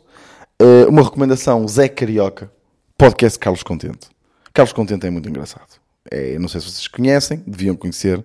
Uh, 0.60 0.88
uma 0.88 1.02
recomendação: 1.02 1.66
Zé 1.66 1.88
Carioca, 1.88 2.52
podcast 2.96 3.38
Carlos 3.38 3.62
Contente. 3.62 4.08
Carlos 4.52 4.72
Contente 4.72 5.06
é 5.06 5.10
muito 5.10 5.28
engraçado. 5.28 5.80
É, 6.10 6.38
não 6.38 6.48
sei 6.48 6.60
se 6.60 6.70
vocês 6.70 6.88
conhecem, 6.88 7.42
deviam 7.46 7.76
conhecer. 7.76 8.24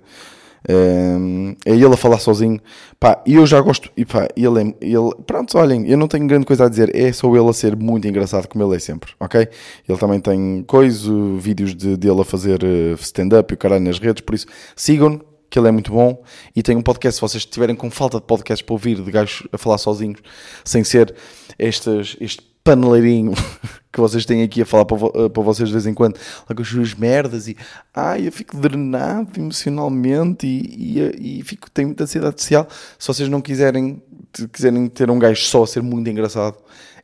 Um, 0.69 1.55
é 1.65 1.71
ele 1.71 1.93
a 1.93 1.97
falar 1.97 2.19
sozinho. 2.19 2.59
Pá, 2.99 3.21
e 3.25 3.35
eu 3.35 3.45
já 3.45 3.61
gosto. 3.61 3.89
E 3.95 4.05
pá, 4.05 4.27
ele, 4.35 4.61
é, 4.61 4.73
ele. 4.81 5.11
Pronto, 5.25 5.57
olhem, 5.57 5.87
eu 5.87 5.97
não 5.97 6.07
tenho 6.07 6.27
grande 6.27 6.45
coisa 6.45 6.65
a 6.65 6.69
dizer. 6.69 6.95
É 6.95 7.11
só 7.11 7.33
ele 7.35 7.49
a 7.49 7.53
ser 7.53 7.75
muito 7.75 8.07
engraçado, 8.07 8.47
como 8.47 8.63
ele 8.63 8.75
é 8.75 8.79
sempre, 8.79 9.11
ok? 9.19 9.47
Ele 9.87 9.97
também 9.97 10.19
tem 10.19 10.63
coisa, 10.67 11.11
vídeos 11.37 11.75
de, 11.75 11.97
dele 11.97 12.21
a 12.21 12.25
fazer 12.25 12.63
eh, 12.63 12.93
stand-up 12.99 13.53
e 13.53 13.55
o 13.55 13.57
caralho 13.57 13.83
nas 13.83 13.99
redes. 13.99 14.21
Por 14.21 14.35
isso, 14.35 14.47
sigam-no, 14.75 15.21
que 15.49 15.57
ele 15.57 15.67
é 15.67 15.71
muito 15.71 15.91
bom. 15.91 16.23
E 16.55 16.61
tem 16.61 16.75
um 16.75 16.81
podcast. 16.81 17.15
Se 17.15 17.21
vocês 17.21 17.43
estiverem 17.43 17.75
com 17.75 17.89
falta 17.89 18.17
de 18.19 18.25
podcast 18.25 18.63
para 18.63 18.73
ouvir, 18.73 19.01
de 19.01 19.11
gajos 19.11 19.47
a 19.51 19.57
falar 19.57 19.77
sozinhos, 19.77 20.19
sem 20.63 20.83
ser 20.83 21.13
estas, 21.57 22.15
este 22.19 22.46
paneleirinho 22.67 23.33
que 23.93 23.99
vocês 24.01 24.25
têm 24.25 24.43
aqui 24.43 24.61
a 24.61 24.65
falar 24.65 24.83
para, 24.83 24.97
eh, 24.97 25.29
para 25.29 25.41
vocês 25.41 25.69
de 25.69 25.73
vez 25.73 25.87
em 25.87 25.93
quando, 25.93 26.17
lá 26.49 26.53
com 26.53 26.61
as 26.61 26.67
suas 26.67 26.93
merdas 26.93 27.47
e 27.47 27.55
ai, 27.95 28.27
eu 28.27 28.31
fico 28.31 28.57
drenado 28.57 29.29
emocionalmente 29.39 30.45
e, 30.45 30.99
e, 30.99 31.39
e 31.39 31.43
fico, 31.43 31.71
tenho 31.71 31.87
muita 31.87 32.03
ansiedade 32.03 32.41
social. 32.41 32.67
Se 32.99 33.07
vocês 33.07 33.29
não 33.29 33.39
quiserem, 33.39 34.03
quiserem 34.51 34.87
ter 34.87 35.09
um 35.09 35.17
gajo 35.17 35.41
só 35.45 35.63
a 35.63 35.67
ser 35.67 35.81
muito 35.81 36.09
engraçado, 36.09 36.57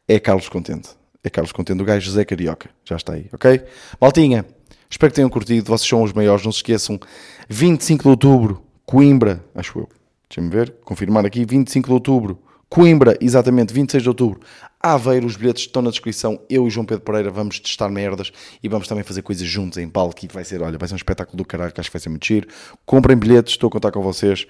é 0.06 0.19
Carlos 0.19 0.49
Contente. 0.49 0.89
É 1.23 1.30
Carlos 1.30 1.54
Contente, 1.54 1.82
o 1.82 1.86
gajo 1.86 2.06
José 2.06 2.26
Carioca. 2.26 2.69
Já 2.84 2.97
está 2.97 3.13
aí, 3.13 3.28
ok? 3.32 3.63
Maltinha, 4.02 4.45
espero 4.89 5.10
que 5.12 5.15
tenham 5.15 5.30
curtido. 5.30 5.65
Vocês 5.69 5.88
são 5.88 6.04
os 6.04 6.12
maiores, 6.12 6.43
não 6.43 6.52
se 6.52 6.58
esqueçam. 6.58 6.99
25 7.47 8.04
de 8.04 8.10
outubro, 8.10 8.62
Coimbra, 8.86 9.41
acho 9.56 9.80
eu. 9.80 9.89
Deixa-me 10.28 10.49
ver, 10.49 10.73
confirmar 10.84 11.26
aqui. 11.26 11.45
25 11.45 11.88
de 11.88 11.93
outubro, 11.93 12.38
Coimbra, 12.74 13.16
exatamente, 13.22 13.72
26 13.72 14.02
de 14.02 14.10
outubro. 14.10 14.40
Aveiro, 14.82 15.28
os 15.28 15.36
bilhetes 15.36 15.62
estão 15.62 15.80
na 15.80 15.92
descrição. 15.92 16.42
Eu 16.50 16.68
e 16.68 16.72
João 16.72 16.88
Pedro 16.88 17.04
Pereira 17.04 17.30
vamos 17.30 17.60
testar 17.60 17.88
merdas 17.88 18.32
e 18.64 18.68
vamos 18.68 18.88
também 18.88 19.04
fazer 19.04 19.22
coisas 19.22 19.48
juntos 19.48 19.78
em 19.78 19.88
palco. 19.88 20.26
E 20.26 20.28
vai 20.28 20.44
ser, 20.44 20.60
olha, 20.60 20.76
vai 20.76 20.88
ser 20.88 20.96
um 20.96 20.98
espetáculo 20.98 21.38
do 21.38 21.46
caralho 21.46 21.72
que 21.72 21.80
acho 21.80 21.92
que 21.92 21.94
vai 21.94 22.02
ser 22.02 22.10
muito 22.10 22.26
giro. 22.26 22.48
Comprem 22.84 23.16
bilhetes, 23.16 23.54
estou 23.54 23.68
a 23.68 23.72
contar 23.72 23.92
com 23.92 24.02
vocês. 24.02 24.48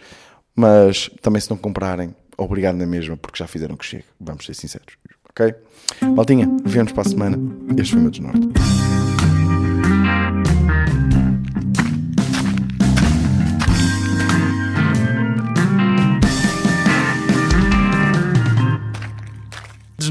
Mas 0.55 1.09
também 1.21 1.41
se 1.41 1.49
não 1.49 1.57
comprarem, 1.57 2.15
obrigado 2.37 2.77
na 2.77 2.85
mesma, 2.85 3.17
porque 3.17 3.39
já 3.39 3.45
fizeram 3.45 3.75
que 3.75 3.85
chegue. 3.85 4.05
Vamos 4.21 4.45
ser 4.45 4.53
sinceros, 4.53 4.95
ok? 5.29 5.53
Maltinha, 6.15 6.49
vemos 6.63 6.93
para 6.93 7.01
a 7.01 7.05
semana. 7.05 7.37
Este 7.77 7.91
foi 7.91 7.99
o 7.99 8.03
meu 8.03 8.11
desnorte. 8.11 8.47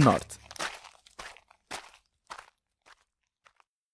snart. 0.02 0.41